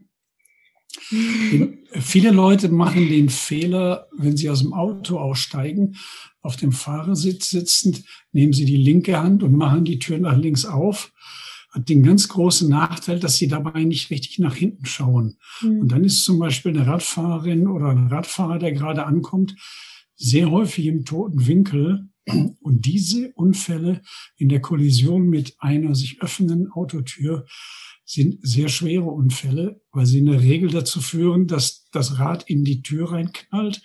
[1.00, 5.96] Viele Leute machen den Fehler, wenn sie aus dem Auto aussteigen,
[6.40, 10.64] auf dem Fahrersitz sitzend, nehmen sie die linke Hand und machen die Tür nach links
[10.64, 11.12] auf.
[11.70, 15.38] Hat den ganz großen Nachteil, dass sie dabei nicht richtig nach hinten schauen.
[15.60, 15.80] Mhm.
[15.80, 19.56] Und dann ist zum Beispiel eine Radfahrerin oder ein Radfahrer, der gerade ankommt,
[20.16, 22.08] sehr häufig im toten Winkel
[22.60, 24.02] und diese Unfälle
[24.36, 27.46] in der Kollision mit einer sich öffnenden Autotür
[28.04, 32.64] sind sehr schwere Unfälle, weil sie in der Regel dazu führen, dass das Rad in
[32.64, 33.82] die Tür reinknallt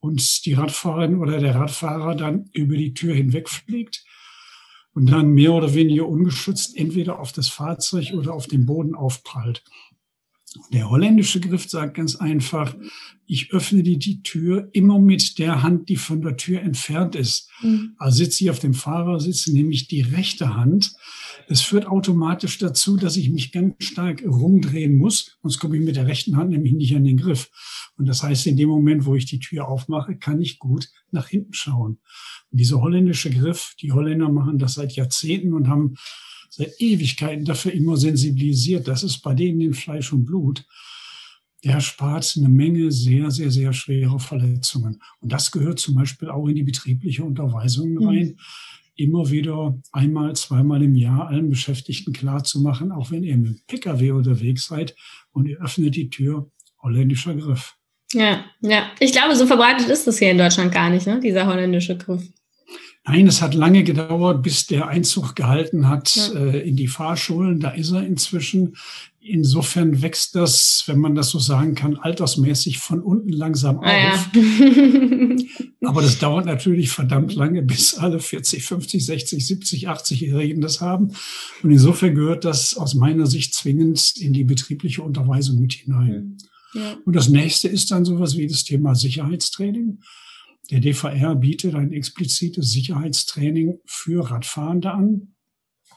[0.00, 4.04] und die Radfahrerin oder der Radfahrer dann über die Tür hinwegfliegt
[4.94, 9.62] und dann mehr oder weniger ungeschützt entweder auf das Fahrzeug oder auf den Boden aufprallt.
[10.72, 12.74] Der holländische Griff sagt ganz einfach,
[13.26, 17.50] ich öffne die, die Tür immer mit der Hand, die von der Tür entfernt ist.
[17.62, 17.94] Mhm.
[17.98, 20.94] Also sitze ich auf dem Fahrersitz, nehme ich die rechte Hand.
[21.48, 25.96] Das führt automatisch dazu, dass ich mich ganz stark rumdrehen muss, sonst komme ich mit
[25.96, 27.50] der rechten Hand nämlich nicht an den Griff.
[27.96, 31.28] Und das heißt, in dem Moment, wo ich die Tür aufmache, kann ich gut nach
[31.28, 31.98] hinten schauen.
[32.50, 35.94] Und dieser holländische Griff, die Holländer machen das seit Jahrzehnten und haben
[36.50, 38.88] seit Ewigkeiten dafür immer sensibilisiert.
[38.88, 40.64] Das ist bei denen in Fleisch und Blut.
[41.64, 45.02] Der spart eine Menge sehr, sehr, sehr schwere Verletzungen.
[45.20, 48.06] Und das gehört zum Beispiel auch in die betriebliche Unterweisung mhm.
[48.06, 48.26] rein.
[48.26, 48.36] Mhm.
[48.94, 53.50] Immer wieder einmal, zweimal im Jahr allen Beschäftigten klar zu machen, auch wenn ihr mit
[53.50, 54.96] dem Pkw unterwegs seid
[55.30, 56.50] und ihr öffnet die Tür,
[56.82, 57.76] holländischer Griff.
[58.12, 58.90] Ja, ja.
[58.98, 61.20] Ich glaube, so verbreitet ist das hier in Deutschland gar nicht, ne?
[61.20, 62.22] dieser holländische Griff.
[63.08, 66.44] Nein, es hat lange gedauert, bis der Einzug gehalten hat ja.
[66.44, 67.58] äh, in die Fahrschulen.
[67.58, 68.76] Da ist er inzwischen.
[69.20, 74.30] Insofern wächst das, wenn man das so sagen kann, altersmäßig von unten langsam ah, auf.
[74.34, 75.36] Ja.
[75.88, 81.12] Aber das dauert natürlich verdammt lange, bis alle 40, 50, 60, 70, 80-Jährigen das haben.
[81.62, 86.38] Und insofern gehört das aus meiner Sicht zwingend in die betriebliche Unterweisung mit hinein.
[86.74, 86.96] Ja.
[87.04, 89.98] Und das nächste ist dann sowas wie das Thema Sicherheitstraining.
[90.70, 95.34] Der DVR bietet ein explizites Sicherheitstraining für Radfahrende an.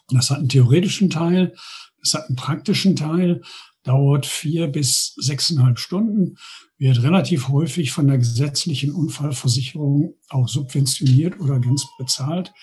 [0.09, 1.53] Das hat einen theoretischen Teil,
[1.99, 3.41] das hat einen praktischen Teil,
[3.83, 6.37] dauert vier bis sechseinhalb Stunden,
[6.77, 12.53] wird relativ häufig von der gesetzlichen Unfallversicherung auch subventioniert oder ganz bezahlt.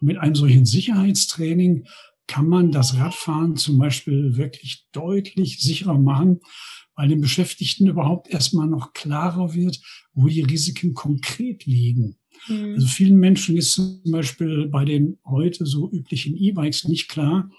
[0.00, 1.86] Und mit einem solchen Sicherheitstraining
[2.26, 6.40] kann man das Radfahren zum Beispiel wirklich deutlich sicherer machen,
[7.00, 9.80] weil den Beschäftigten überhaupt erstmal noch klarer wird,
[10.12, 12.18] wo die Risiken konkret liegen.
[12.46, 12.74] Mhm.
[12.74, 17.50] Also vielen Menschen ist zum Beispiel bei den heute so üblichen E-Bikes nicht klar,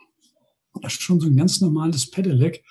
[0.83, 2.63] dass schon so ein ganz normales Pedelec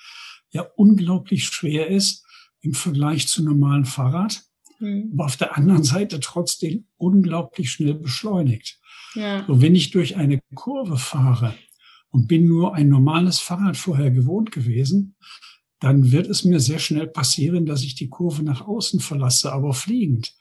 [0.51, 2.25] ja unglaublich schwer ist
[2.61, 4.41] im Vergleich zu normalen Fahrrad,
[4.79, 5.09] mhm.
[5.11, 8.79] aber auf der anderen Seite trotzdem unglaublich schnell beschleunigt.
[9.15, 9.45] Ja.
[9.45, 11.53] So, wenn ich durch eine Kurve fahre
[12.11, 15.17] und bin nur ein normales Fahrrad vorher gewohnt gewesen,
[15.81, 19.73] dann wird es mir sehr schnell passieren, dass ich die Kurve nach außen verlasse, aber
[19.73, 20.33] fliegend.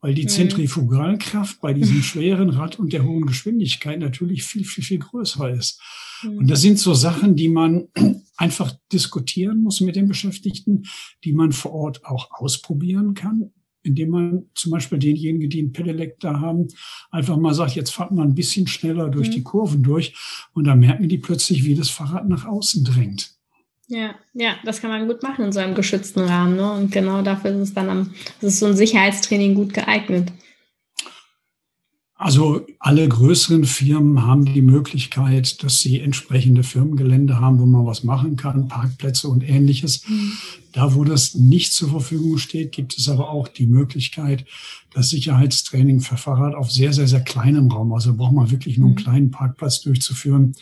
[0.00, 0.28] Weil die mhm.
[0.28, 5.82] Zentrifugalkraft bei diesem schweren Rad und der hohen Geschwindigkeit natürlich viel, viel, viel größer ist.
[6.22, 6.38] Mhm.
[6.38, 7.88] Und das sind so Sachen, die man
[8.38, 10.84] einfach diskutieren muss mit den Beschäftigten,
[11.24, 13.50] die man vor Ort auch ausprobieren kann,
[13.82, 16.68] indem man zum Beispiel denjenigen, die ein Pedelec da haben,
[17.10, 19.32] einfach mal sagt, jetzt fahrt man ein bisschen schneller durch mhm.
[19.32, 20.14] die Kurven durch
[20.54, 23.39] und dann merken die plötzlich, wie das Fahrrad nach außen drängt.
[23.90, 26.54] Ja, ja, das kann man gut machen in so einem geschützten Rahmen.
[26.54, 26.72] Ne?
[26.72, 30.30] Und genau dafür ist es dann am, ist so ein Sicherheitstraining gut geeignet.
[32.22, 38.04] Also alle größeren Firmen haben die Möglichkeit, dass sie entsprechende Firmengelände haben, wo man was
[38.04, 40.06] machen kann, Parkplätze und ähnliches.
[40.06, 40.32] Mhm.
[40.72, 44.44] Da, wo das nicht zur Verfügung steht, gibt es aber auch die Möglichkeit,
[44.92, 48.88] das Sicherheitstraining für Fahrrad auf sehr, sehr, sehr kleinem Raum, also braucht man wirklich nur
[48.88, 49.02] einen mhm.
[49.02, 50.52] kleinen Parkplatz durchzuführen.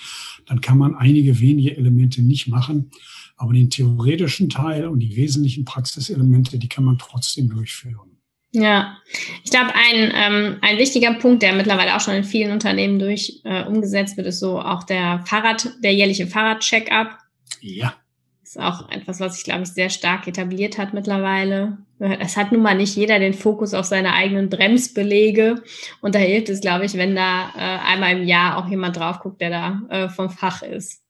[0.47, 2.93] Dann kann man einige wenige Elemente nicht machen.
[3.37, 8.18] Aber den theoretischen Teil und die wesentlichen Praxiselemente, die kann man trotzdem durchführen.
[8.53, 8.97] Ja,
[9.45, 13.41] ich glaube, ein, ähm, ein wichtiger Punkt, der mittlerweile auch schon in vielen Unternehmen durch
[13.45, 17.19] äh, umgesetzt wird, ist so auch der Fahrrad, der jährliche Fahrrad-Check-up.
[17.61, 17.95] Ja.
[18.43, 21.77] Ist auch etwas, was sich, glaube ich, sehr stark etabliert hat mittlerweile.
[21.99, 25.63] Es hat nun mal nicht jeder den Fokus auf seine eigenen Bremsbelege.
[26.01, 29.21] Und da hilft es, glaube ich, wenn da äh, einmal im Jahr auch jemand drauf
[29.21, 31.03] guckt, der da äh, vom Fach ist.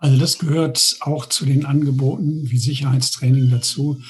[0.00, 4.00] Also das gehört auch zu den Angeboten wie Sicherheitstraining dazu.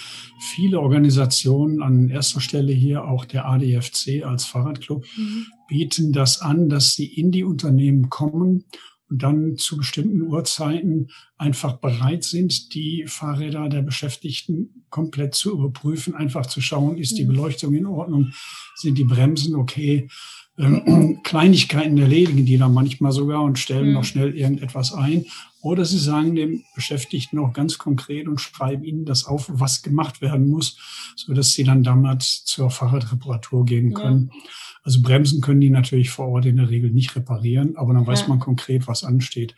[0.54, 5.46] Viele Organisationen, an erster Stelle hier auch der ADFC als Fahrradclub, mhm.
[5.68, 8.64] bieten das an, dass sie in die Unternehmen kommen
[9.10, 16.14] und dann zu bestimmten Uhrzeiten einfach bereit sind, die Fahrräder der Beschäftigten komplett zu überprüfen,
[16.14, 17.28] einfach zu schauen, ist die mhm.
[17.28, 18.32] Beleuchtung in Ordnung,
[18.76, 20.08] sind die Bremsen okay,
[20.56, 23.94] ähm, Kleinigkeiten erledigen die dann manchmal sogar und stellen mhm.
[23.94, 25.24] noch schnell irgendetwas ein.
[25.62, 30.22] Oder sie sagen dem Beschäftigten auch ganz konkret und schreiben ihnen das auf, was gemacht
[30.22, 30.78] werden muss,
[31.16, 34.30] so dass sie dann damals zur Fahrradreparatur gehen können.
[34.32, 34.40] Ja.
[34.82, 38.22] Also Bremsen können die natürlich vor Ort in der Regel nicht reparieren, aber dann weiß
[38.22, 38.28] ja.
[38.28, 39.54] man konkret, was ansteht.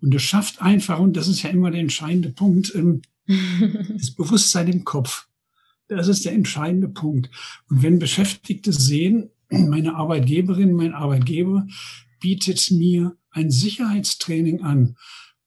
[0.00, 4.68] Und es schafft einfach, und das ist ja immer der entscheidende Punkt, ähm, das Bewusstsein
[4.68, 5.26] im Kopf.
[5.88, 7.30] Das ist der entscheidende Punkt.
[7.68, 11.66] Und wenn Beschäftigte sehen, meine Arbeitgeberin, mein Arbeitgeber
[12.20, 14.96] bietet mir ein Sicherheitstraining an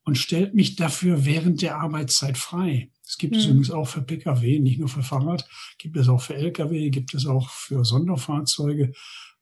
[0.05, 2.91] und stellt mich dafür während der Arbeitszeit frei.
[3.03, 3.39] Das gibt mhm.
[3.39, 5.47] es übrigens auch für Pkw, nicht nur für Fahrrad,
[5.77, 8.93] gibt es auch für Lkw, gibt es auch für Sonderfahrzeuge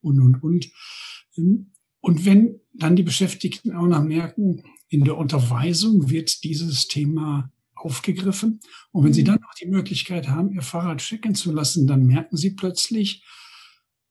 [0.01, 0.71] und, und, und.
[1.99, 8.59] Und wenn dann die Beschäftigten auch noch merken, in der Unterweisung wird dieses Thema aufgegriffen.
[8.91, 9.27] Und wenn sie mhm.
[9.27, 13.23] dann noch die Möglichkeit haben, ihr Fahrrad checken zu lassen, dann merken sie plötzlich,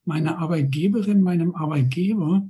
[0.04, 2.48] meine Arbeitgeberin, meinem Arbeitgeber,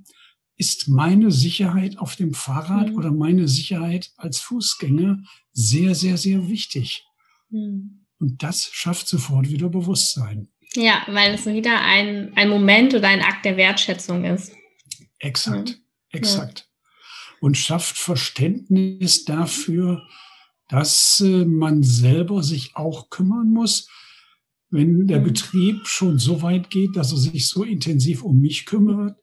[0.63, 2.97] ist meine Sicherheit auf dem Fahrrad mhm.
[2.97, 5.19] oder meine Sicherheit als Fußgänger
[5.53, 7.05] sehr, sehr, sehr wichtig.
[7.51, 8.07] Mhm.
[8.21, 10.53] Und das schafft sofort wieder Bewusstsein.
[10.75, 14.53] Ja, weil es wieder ein, ein Moment oder ein Akt der Wertschätzung ist.
[15.19, 15.77] Exakt, mhm.
[16.11, 16.69] exakt.
[17.41, 20.07] Und schafft Verständnis dafür,
[20.69, 23.89] dass äh, man selber sich auch kümmern muss,
[24.71, 25.25] wenn der mhm.
[25.25, 29.19] Betrieb schon so weit geht, dass er sich so intensiv um mich kümmert,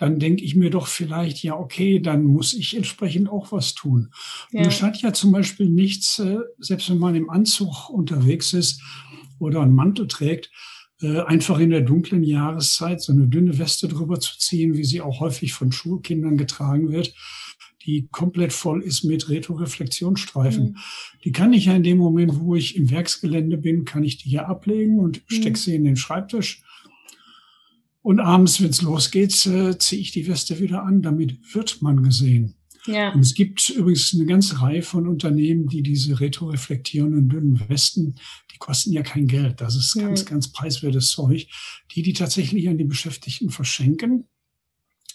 [0.00, 4.10] dann denke ich mir doch vielleicht, ja, okay, dann muss ich entsprechend auch was tun.
[4.50, 4.60] Ja.
[4.60, 8.80] Und es hat ja zum Beispiel nichts, äh, selbst wenn man im Anzug unterwegs ist
[9.38, 10.50] oder einen Mantel trägt,
[11.02, 15.02] äh, einfach in der dunklen Jahreszeit so eine dünne Weste drüber zu ziehen, wie sie
[15.02, 17.14] auch häufig von Schulkindern getragen wird
[17.86, 20.64] die komplett voll ist mit Retroreflexionsstreifen.
[20.64, 20.76] Mhm.
[21.24, 24.28] Die kann ich ja in dem Moment, wo ich im Werksgelände bin, kann ich die
[24.28, 25.34] hier ablegen und mhm.
[25.34, 26.62] stecke sie in den Schreibtisch.
[28.02, 31.02] Und abends, wenn es losgeht, äh, ziehe ich die Weste wieder an.
[31.02, 32.54] Damit wird man gesehen.
[32.86, 33.12] Ja.
[33.12, 38.14] Und es gibt übrigens eine ganze Reihe von Unternehmen, die diese retroreflektierenden dünnen Westen,
[38.52, 39.60] die kosten ja kein Geld.
[39.60, 41.46] Das ist ganz, ganz preiswertes Zeug,
[41.94, 44.24] die die tatsächlich an die Beschäftigten verschenken.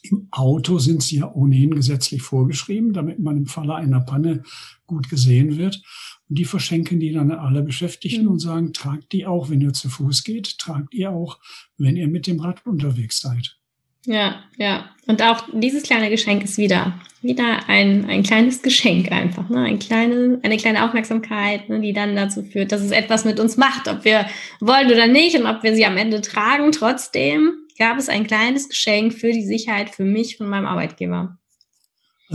[0.03, 4.43] Im Auto sind sie ja ohnehin gesetzlich vorgeschrieben, damit man im Falle einer Panne
[4.85, 5.81] gut gesehen wird.
[6.29, 8.31] Und die verschenken die dann alle Beschäftigten mhm.
[8.31, 11.39] und sagen, tragt die auch, wenn ihr zu Fuß geht, tragt ihr auch,
[11.77, 13.57] wenn ihr mit dem Rad unterwegs seid.
[14.05, 14.89] Ja, ja.
[15.07, 19.63] Und auch dieses kleine Geschenk ist wieder, wieder ein, ein kleines Geschenk einfach, ne?
[19.63, 21.79] Ein kleine, eine kleine Aufmerksamkeit, ne?
[21.81, 24.27] die dann dazu führt, dass es etwas mit uns macht, ob wir
[24.59, 28.69] wollen oder nicht und ob wir sie am Ende tragen trotzdem gab es ein kleines
[28.69, 31.37] Geschenk für die Sicherheit für mich von meinem Arbeitgeber.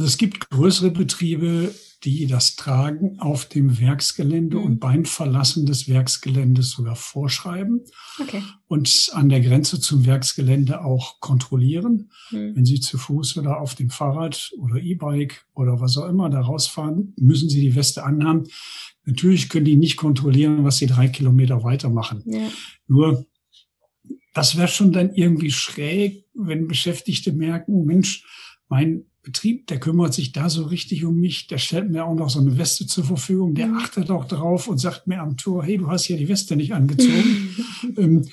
[0.01, 1.74] Also es gibt größere Betriebe,
[2.05, 4.64] die das Tragen auf dem Werksgelände mhm.
[4.64, 7.84] und beim Verlassen des Werksgeländes sogar vorschreiben
[8.18, 8.42] okay.
[8.66, 12.11] und an der Grenze zum Werksgelände auch kontrollieren.
[12.30, 12.57] Mhm.
[12.57, 16.40] Wenn Sie zu Fuß oder auf dem Fahrrad oder E-Bike oder was auch immer da
[16.40, 18.44] rausfahren, müssen Sie die Weste anhaben.
[19.05, 22.22] Natürlich können die nicht kontrollieren, was Sie drei Kilometer weiter machen.
[22.24, 22.48] Ja.
[22.86, 23.26] Nur
[24.32, 28.24] das wäre schon dann irgendwie schräg, wenn Beschäftigte merken, Mensch,
[28.70, 32.30] mein Betrieb, der kümmert sich da so richtig um mich, der stellt mir auch noch
[32.30, 33.76] so eine Weste zur Verfügung, der mhm.
[33.76, 36.72] achtet auch drauf und sagt mir am Tor, hey, du hast hier die Weste nicht
[36.72, 37.54] angezogen.
[37.98, 38.26] ähm,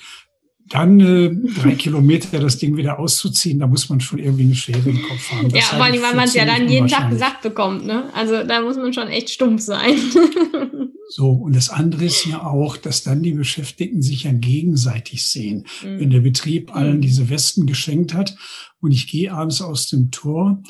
[0.70, 1.30] dann äh,
[1.60, 5.30] drei Kilometer das Ding wieder auszuziehen, da muss man schon irgendwie eine Schere im Kopf
[5.30, 5.48] haben.
[5.48, 8.04] Das ja, vor allem, weil man es ja dann jeden Tag gesagt bekommt, ne?
[8.14, 9.94] Also da muss man schon echt stumpf sein.
[11.10, 15.64] so, und das andere ist ja auch, dass dann die Beschäftigten sich ja gegenseitig sehen.
[15.82, 16.00] Mhm.
[16.00, 17.00] Wenn der Betrieb allen mhm.
[17.00, 18.36] diese Westen geschenkt hat
[18.80, 20.62] und ich gehe abends aus dem Tor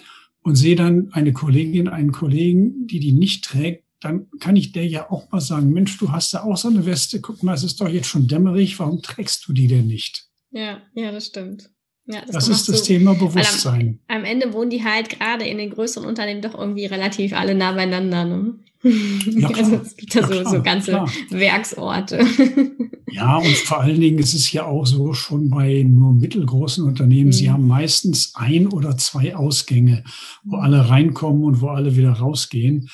[0.42, 4.86] und sehe dann eine Kollegin, einen Kollegen, die die nicht trägt, dann kann ich der
[4.86, 7.64] ja auch mal sagen, Mensch, du hast da auch so eine Weste, guck mal, es
[7.64, 10.28] ist doch jetzt schon dämmerig, warum trägst du die denn nicht?
[10.52, 11.70] Ja, ja, das stimmt.
[12.06, 13.98] Ja, das, das ist das so, Thema Bewusstsein.
[14.06, 17.54] Am, am, Ende wohnen die halt gerade in den größeren Unternehmen doch irgendwie relativ alle
[17.54, 18.24] nah beieinander.
[18.24, 18.54] Ne?
[18.82, 21.12] Ja, also es gibt da ja, so, klar, so ganze klar.
[21.30, 22.26] Werksorte.
[23.10, 27.28] Ja, und vor allen Dingen ist es ja auch so schon bei nur mittelgroßen Unternehmen,
[27.28, 27.32] mhm.
[27.32, 30.04] sie haben meistens ein oder zwei Ausgänge,
[30.44, 32.90] wo alle reinkommen und wo alle wieder rausgehen.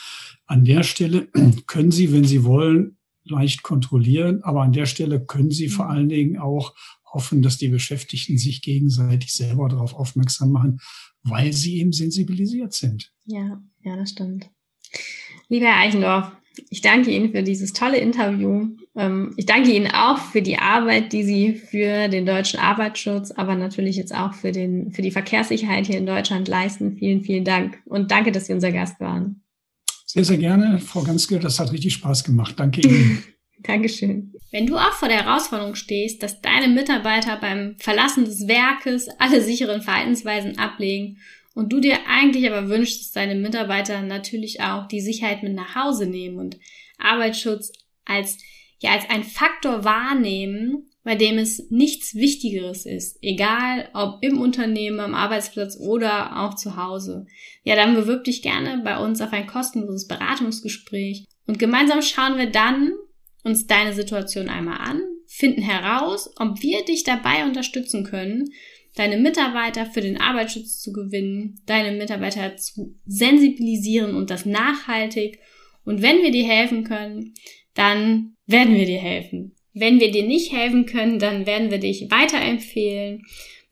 [0.46, 1.26] An der Stelle
[1.66, 5.90] können Sie, wenn Sie wollen, leicht kontrollieren, aber an der Stelle können Sie vor mhm.
[5.90, 6.74] allen Dingen auch
[7.14, 10.80] hoffen, dass die Beschäftigten sich gegenseitig selber darauf aufmerksam machen,
[11.22, 13.12] weil sie eben sensibilisiert sind.
[13.24, 14.50] Ja, ja, das stimmt.
[15.48, 16.32] Lieber Herr Eichendorf,
[16.70, 18.68] ich danke Ihnen für dieses tolle Interview.
[18.96, 23.56] Ähm, ich danke Ihnen auch für die Arbeit, die Sie für den deutschen Arbeitsschutz, aber
[23.56, 26.96] natürlich jetzt auch für, den, für die Verkehrssicherheit hier in Deutschland leisten.
[26.96, 29.42] Vielen, vielen Dank und danke, dass Sie unser Gast waren.
[30.06, 31.40] Sehr, sehr gerne, Frau Ganske.
[31.40, 32.54] Das hat richtig Spaß gemacht.
[32.56, 33.22] Danke Ihnen.
[33.62, 34.32] Dankeschön.
[34.52, 39.40] Wenn du auch vor der Herausforderung stehst, dass deine Mitarbeiter beim Verlassen des Werkes alle
[39.40, 41.18] sicheren Verhaltensweisen ablegen
[41.54, 45.74] und du dir eigentlich aber wünschst, dass deine Mitarbeiter natürlich auch die Sicherheit mit nach
[45.74, 46.58] Hause nehmen und
[46.98, 47.72] Arbeitsschutz
[48.04, 48.38] als,
[48.80, 55.00] ja, als ein Faktor wahrnehmen, bei dem es nichts Wichtigeres ist, egal ob im Unternehmen,
[55.00, 57.26] am Arbeitsplatz oder auch zu Hause.
[57.62, 62.50] Ja, dann bewirb dich gerne bei uns auf ein kostenloses Beratungsgespräch und gemeinsam schauen wir
[62.50, 62.92] dann
[63.44, 68.50] uns deine Situation einmal an, finden heraus, ob wir dich dabei unterstützen können,
[68.94, 75.40] deine Mitarbeiter für den Arbeitsschutz zu gewinnen, deine Mitarbeiter zu sensibilisieren und das nachhaltig.
[75.84, 77.34] Und wenn wir dir helfen können,
[77.74, 79.56] dann werden wir dir helfen.
[79.72, 83.22] Wenn wir dir nicht helfen können, dann werden wir dich weiterempfehlen.